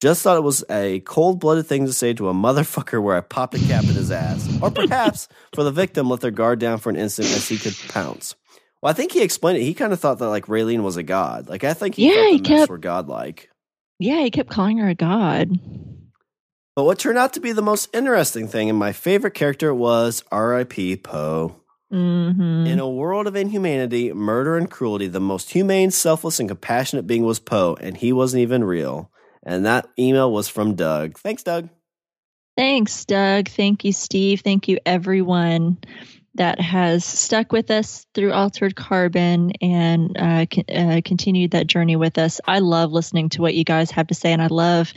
[0.00, 3.20] Just thought it was a cold blooded thing to say to a motherfucker where I
[3.20, 4.48] popped a cap in his ass.
[4.60, 7.76] Or perhaps for the victim, let their guard down for an instant as he could
[7.88, 8.34] pounce.
[8.82, 9.62] Well, I think he explained it.
[9.62, 11.48] He kind of thought that like Reileen was a god.
[11.48, 13.48] Like I think he Yeah, thought he the Meths kept- were godlike.
[14.00, 15.50] Yeah, he kept calling her a god.
[16.74, 20.24] But what turned out to be the most interesting thing, and my favorite character was
[20.32, 20.96] R.I.P.
[20.96, 21.60] Poe.
[21.92, 27.06] Hmm In a world of inhumanity, murder, and cruelty, the most humane, selfless, and compassionate
[27.06, 29.10] being was Poe, and he wasn't even real.
[29.42, 31.18] And that email was from Doug.
[31.18, 31.68] Thanks, Doug.
[32.56, 33.48] Thanks, Doug.
[33.48, 34.40] Thank you, Steve.
[34.40, 35.78] Thank you, everyone
[36.34, 42.16] that has stuck with us through Altered Carbon and uh, uh, continued that journey with
[42.16, 42.40] us.
[42.46, 44.92] I love listening to what you guys have to say, and I love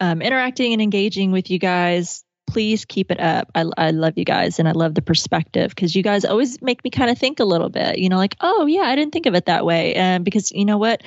[0.00, 2.24] um, interacting and engaging with you guys.
[2.48, 3.50] Please keep it up.
[3.54, 6.82] I, I love you guys, and I love the perspective because you guys always make
[6.82, 7.98] me kind of think a little bit.
[7.98, 9.94] You know, like, oh yeah, I didn't think of it that way.
[9.94, 11.02] And because you know what,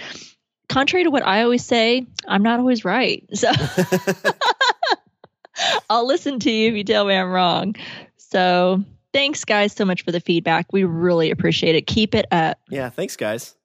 [0.70, 3.28] contrary to what I always say, I'm not always right.
[3.34, 3.52] So.
[5.90, 7.76] I'll listen to you if you tell me I'm wrong.
[8.18, 10.72] So thanks, guys, so much for the feedback.
[10.72, 11.88] We really appreciate it.
[11.88, 12.58] Keep it up.
[12.70, 13.56] Yeah, thanks, guys.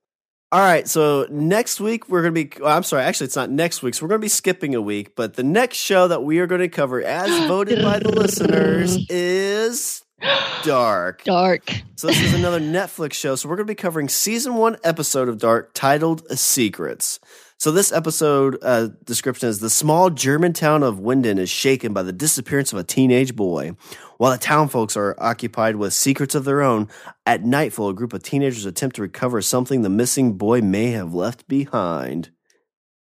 [0.53, 2.63] All right, so next week we're going to be.
[2.63, 4.81] well, I'm sorry, actually, it's not next week, so we're going to be skipping a
[4.81, 5.17] week.
[5.17, 8.97] But the next show that we are going to cover, as voted by the listeners,
[9.11, 10.05] is
[10.63, 11.25] Dark.
[11.25, 11.69] Dark.
[11.97, 13.35] So this is another Netflix show.
[13.35, 17.19] So we're going to be covering season one episode of Dark titled Secrets.
[17.59, 22.03] So this episode uh, description is the small German town of Winden is shaken by
[22.03, 23.73] the disappearance of a teenage boy.
[24.19, 26.89] While the town folks are occupied with secrets of their own,
[27.25, 31.15] at nightfall, a group of teenagers attempt to recover something the missing boy may have
[31.15, 32.31] left behind.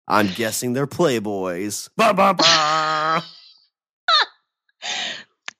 [0.07, 1.89] I'm guessing they're playboys.
[1.97, 3.25] Ba, ba, ba.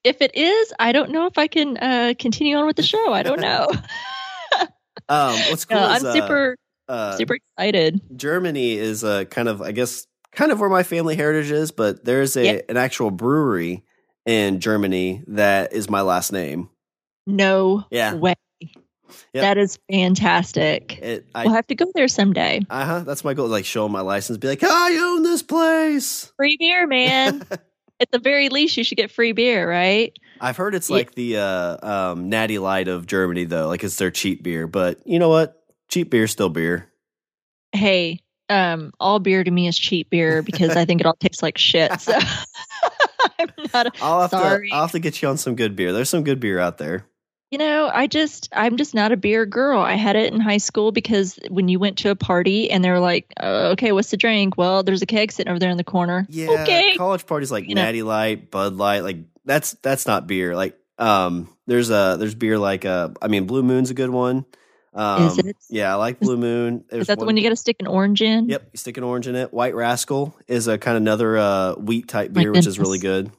[0.05, 3.13] If it is, I don't know if I can uh, continue on with the show.
[3.13, 3.67] I don't know.
[5.09, 6.57] um, what's cool No, is I'm uh, super
[6.89, 8.01] uh, super excited.
[8.17, 12.05] Germany is a kind of, I guess, kind of where my family heritage is, but
[12.05, 12.65] there's a Yep.
[12.71, 13.85] an actual brewery
[14.27, 16.69] in Germany that is my last name.
[17.27, 18.15] No Yeah.
[18.15, 18.35] way.
[19.33, 19.43] Yep.
[19.43, 20.99] That is fantastic.
[20.99, 22.61] It, I, we'll have to go there someday.
[22.71, 23.01] uh huh.
[23.01, 23.47] That's my goal.
[23.49, 26.33] Like show my license, be like, I own this place.
[26.37, 27.43] Free beer, man.
[28.01, 30.13] At the very least, you should get free beer, right?
[30.41, 30.97] I've heard it's Yeah.
[30.97, 33.69] like the uh, um, Natty Light of Germany, though.
[33.69, 35.63] Like it's their cheap beer, but you know what?
[35.95, 36.91] Cheap beer, still beer.
[37.71, 38.19] Hey,
[38.49, 41.57] um, all beer to me is cheap beer because I think it all tastes like
[41.57, 42.01] shit.
[42.01, 42.13] So
[43.39, 43.87] I'm not.
[43.87, 44.71] A, I'll have Sorry.
[44.71, 44.75] to.
[44.75, 45.93] I'll have to get you on some good beer.
[45.93, 47.07] There's some good beer out there.
[47.53, 49.79] you know, I just I'm just not a beer girl.
[49.83, 52.91] I had it in high school because when you went to a party and they
[52.91, 55.77] were like, uh, "Okay, what's the drink?" Well, there's a keg sitting over there in
[55.77, 56.27] the corner.
[56.29, 56.97] Yeah, Okay.
[56.97, 57.83] college parties like You know.
[57.83, 60.57] Natty Light, Bud Light, like that's that's not beer.
[60.57, 64.45] Like um, there's a there's beer like uh, I mean Blue Moon's a good one.
[64.95, 65.57] Um, Is it?
[65.69, 66.85] Yeah, I like Blue Moon.
[66.89, 68.49] There's Is that the one you got to stick an orange in?
[68.49, 69.53] Yep, you stick an orange in it.
[69.53, 73.31] White Rascal is a kind of another uh, wheat type beer, which is really good.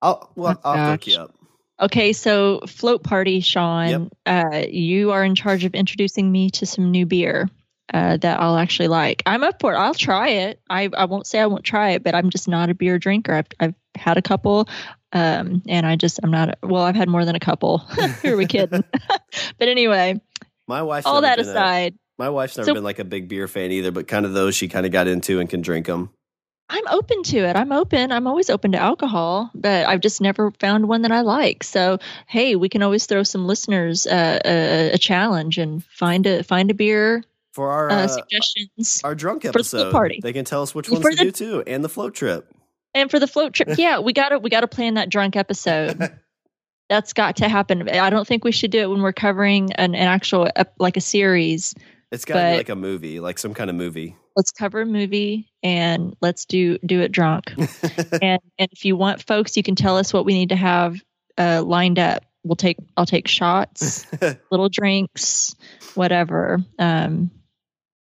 [0.00, 1.34] I'll well, Oh, I'll hook you up.
[1.80, 4.10] Okay, so float party, Sean.
[4.26, 7.48] Uh, you are in charge of introducing me to some new beer
[7.92, 9.22] uh, that I'll actually like.
[9.26, 9.76] I'm up for it.
[9.76, 10.60] I'll try it.
[10.68, 13.34] I I won't say I won't try it, but I'm just not a beer drinker.
[13.34, 14.68] I've I've had a couple,
[15.12, 16.58] um, and I just I'm not.
[16.62, 17.78] Well, I've had more than a couple.
[18.22, 18.84] Who are we kidding?
[19.58, 20.20] but anyway,
[20.68, 23.28] My wife's all that been a- aside, my wife's never So- been like a big
[23.28, 25.86] beer fan either, but kind of those she kind of got into and can drink
[25.86, 26.10] them.
[26.68, 27.54] I'm open to it.
[27.54, 28.10] I'm open.
[28.12, 31.64] I'm always open to alcohol, but I've just never found one that I like.
[31.64, 36.42] So, hey, we can always throw some listeners uh, a, a challenge and find a
[36.42, 39.02] find a beer For our uh, uh, suggestions.
[39.04, 40.20] our drunk the episode, party.
[40.22, 42.48] they can tell us which For ones to the- do too, and the float trip.
[42.94, 45.36] And for the float trip, yeah, we got to we got to plan that drunk
[45.36, 45.98] episode.
[46.88, 47.88] That's got to happen.
[47.88, 50.48] I don't think we should do it when we're covering an, an actual
[50.78, 51.74] like a series.
[52.10, 54.16] It's got to be like a movie, like some kind of movie.
[54.36, 57.52] Let's cover a movie and let's do do it drunk.
[57.56, 61.00] and and if you want folks, you can tell us what we need to have
[61.38, 62.24] uh, lined up.
[62.44, 64.06] We'll take I'll take shots,
[64.50, 65.54] little drinks,
[65.94, 66.58] whatever.
[66.78, 67.30] Um,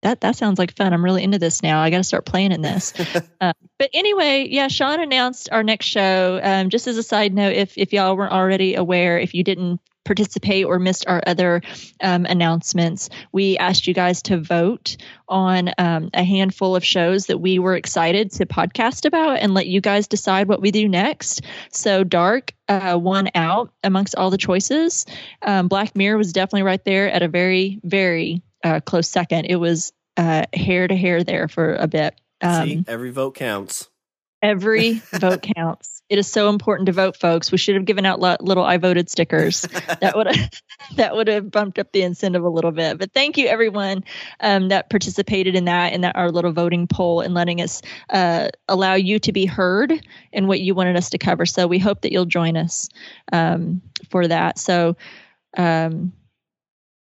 [0.03, 0.93] that that sounds like fun.
[0.93, 1.81] I'm really into this now.
[1.81, 2.93] I got to start playing in this.
[3.41, 6.39] uh, but anyway, yeah, Sean announced our next show.
[6.41, 9.79] Um, just as a side note, if if y'all weren't already aware, if you didn't
[10.05, 11.61] participate or missed our other
[12.01, 14.97] um, announcements, we asked you guys to vote
[15.27, 19.67] on um, a handful of shows that we were excited to podcast about and let
[19.67, 21.43] you guys decide what we do next.
[21.71, 25.05] So Dark uh, won out amongst all the choices.
[25.41, 29.45] Um, Black Mirror was definitely right there at a very, very uh, close second.
[29.45, 32.19] It was uh, hair to hair there for a bit.
[32.41, 33.89] Um, See, every vote counts.
[34.41, 36.01] Every vote counts.
[36.09, 37.51] It is so important to vote, folks.
[37.51, 39.65] We should have given out li- little "I voted" stickers.
[40.01, 40.49] That would have
[40.97, 42.97] that would have bumped up the incentive a little bit.
[42.97, 44.03] But thank you, everyone
[44.41, 48.49] um, that participated in that and that our little voting poll and letting us uh,
[48.67, 49.93] allow you to be heard
[50.33, 51.45] in what you wanted us to cover.
[51.45, 52.89] So we hope that you'll join us
[53.31, 54.59] um, for that.
[54.59, 54.97] So.
[55.55, 56.13] Um,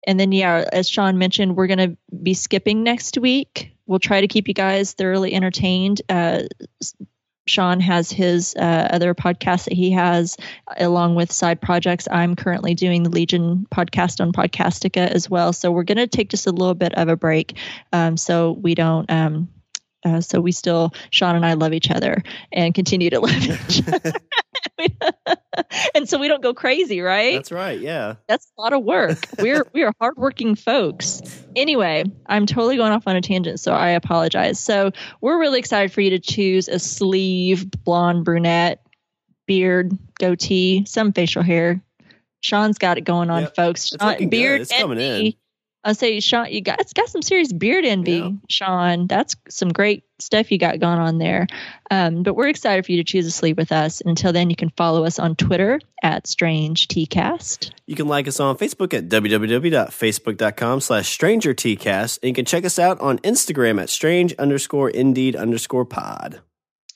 [0.07, 3.73] and then, yeah, as Sean mentioned, we're going to be skipping next week.
[3.87, 6.03] We'll try to keep you guys thoroughly entertained.
[6.09, 6.43] Uh,
[7.49, 10.37] Sean has his uh, other podcast that he has
[10.77, 12.07] along with side projects.
[12.11, 15.53] I'm currently doing the Legion podcast on Podcastica as well.
[15.53, 17.57] So we're going to take just a little bit of a break
[17.93, 19.11] um, so we don't.
[19.11, 19.49] Um,
[20.05, 22.23] uh, so we still, Sean and I love each other
[22.53, 24.13] and continue to love each other.
[25.95, 27.35] and so we don't go crazy, right?
[27.35, 27.79] That's right.
[27.79, 28.15] Yeah.
[28.29, 29.19] That's a lot of work.
[29.39, 31.23] We're we are hardworking folks.
[31.57, 34.59] Anyway, I'm totally going off on a tangent, so I apologize.
[34.61, 38.81] So we're really excited for you to choose a sleeve, blonde, brunette,
[39.47, 41.83] beard, goatee, some facial hair.
[42.41, 43.57] Sean's got it going on, Yep.
[43.57, 43.93] folks.
[43.93, 45.33] It's Sean- beard coming in.
[45.85, 48.31] I'll say, Sean, you got it's got some serious beard envy, Yeah.
[48.49, 49.07] Sean.
[49.07, 51.47] That's some great stuff you got going on there.
[51.91, 54.01] Um, but we're excited for you to choose a sleep with us.
[54.01, 57.71] And until then, you can follow us on Twitter at Strange Tcast.
[57.87, 62.19] You can like us on Facebook at www.facebook.com slash stranger tcast.
[62.23, 66.41] And you can check us out on Instagram at strange underscore indeed underscore pod.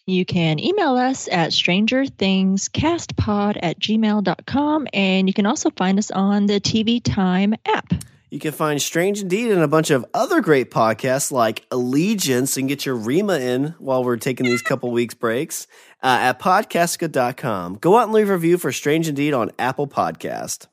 [0.05, 4.89] You can email us at strangerthingscastpod at gmail.com.
[4.93, 7.95] And you can also find us on the TV Time app.
[8.33, 12.67] You can find Strange Indeed and a bunch of other great podcasts like Allegiance and
[12.67, 15.67] get your Rima in while we're taking these couple weeks breaks
[16.03, 17.75] uh, at podcastica.com.
[17.75, 20.69] Go out and leave a review for Strange Indeed on Apple Podcast.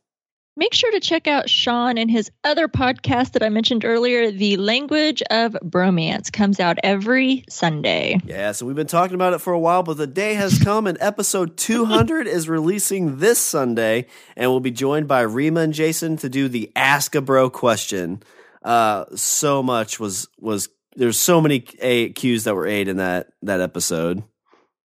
[0.59, 4.57] Make sure to check out Sean and his other podcast that I mentioned earlier, The
[4.57, 8.19] Language of Bromance, comes out every Sunday.
[8.25, 10.85] Yeah, so we've been talking about it for a while, but the day has come
[10.85, 16.17] and episode 200 is releasing this Sunday, and we'll be joined by Rima and Jason
[16.17, 18.21] to do the Ask a Bro question.
[18.61, 20.67] Uh, so much was was
[20.97, 24.23] there's so many a cues that were ate in that that episode.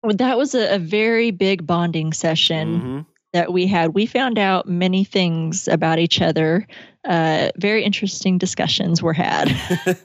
[0.04, 2.80] That was a, a very big bonding session.
[2.80, 3.06] Mhm.
[3.32, 6.66] That we had, we found out many things about each other.
[7.04, 9.48] Uh, very interesting discussions were had.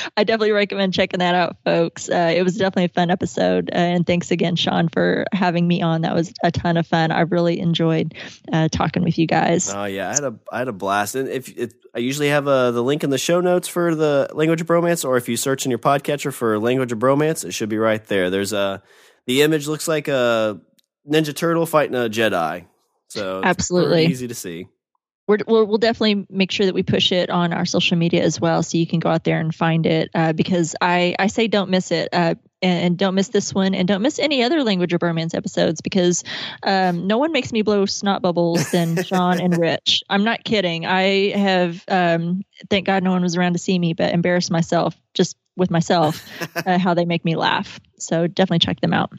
[0.16, 2.08] I definitely recommend checking that out, folks.
[2.08, 3.70] Uh, it was definitely a fun episode.
[3.72, 6.02] Uh, and thanks again, Sean, for having me on.
[6.02, 7.10] That was a ton of fun.
[7.10, 8.14] I really enjoyed
[8.52, 9.72] uh, talking with you guys.
[9.72, 11.14] Oh yeah, I had a I had a blast.
[11.14, 14.30] And if it, I usually have uh, the link in the show notes for the
[14.32, 17.52] language of bromance, or if you search in your podcatcher for language of bromance, it
[17.52, 18.30] should be right there.
[18.30, 18.82] There's a
[19.26, 20.60] the image looks like a
[21.08, 22.66] Ninja Turtle fighting a Jedi.
[23.08, 24.06] So Absolutely.
[24.06, 24.68] easy to see.
[25.28, 28.40] We're, we'll, we'll definitely make sure that we push it on our social media as
[28.40, 30.10] well, so you can go out there and find it.
[30.14, 33.86] Uh, because I, I say don't miss it, uh, and, don't miss this one, and
[33.86, 36.24] don't miss any other Language of Bromance episodes because
[36.64, 40.02] um, no one makes me blow snot bubbles than Sean and Rich.
[40.08, 40.86] I'm not kidding.
[40.86, 44.96] I have, um, thank God, no one was around to see me, but embarrassed myself
[45.14, 46.20] just with myself
[46.66, 47.78] uh, how they make me laugh.
[47.98, 49.12] So definitely check them out.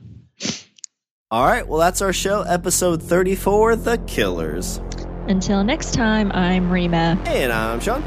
[1.33, 4.79] All right, well that's our show, episode 34, The Killers.
[5.27, 8.03] Until next time, I'm Rima, And I'm Sean.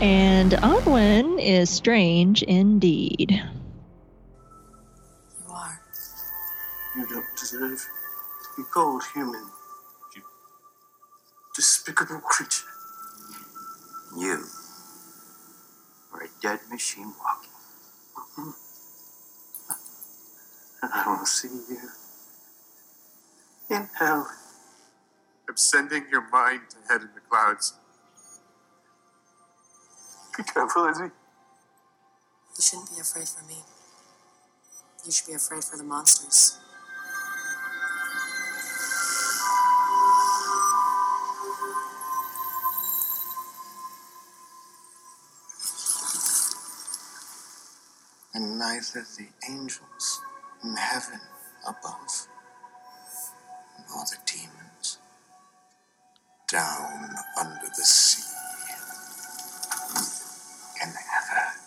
[0.00, 3.32] and Onwin is strange indeed.
[3.32, 5.78] You are.
[6.96, 9.44] You don't deserve to be called human,
[10.16, 10.22] you
[11.54, 12.64] despicable creature.
[14.16, 14.42] You
[16.14, 18.54] are a dead machine walking.
[20.82, 21.76] And I will see you
[23.70, 24.28] in hell.
[25.48, 27.74] I'm sending your mind to head in the clouds.
[30.36, 31.04] Be careful, Izzy.
[31.04, 33.56] You shouldn't be afraid for me.
[35.04, 36.58] You should be afraid for the monsters.
[48.34, 50.22] And neither the angels
[50.64, 51.20] in heaven
[51.66, 52.28] above,
[53.88, 54.98] nor the demons
[56.50, 58.24] down under the sea.
[60.78, 61.57] Can ever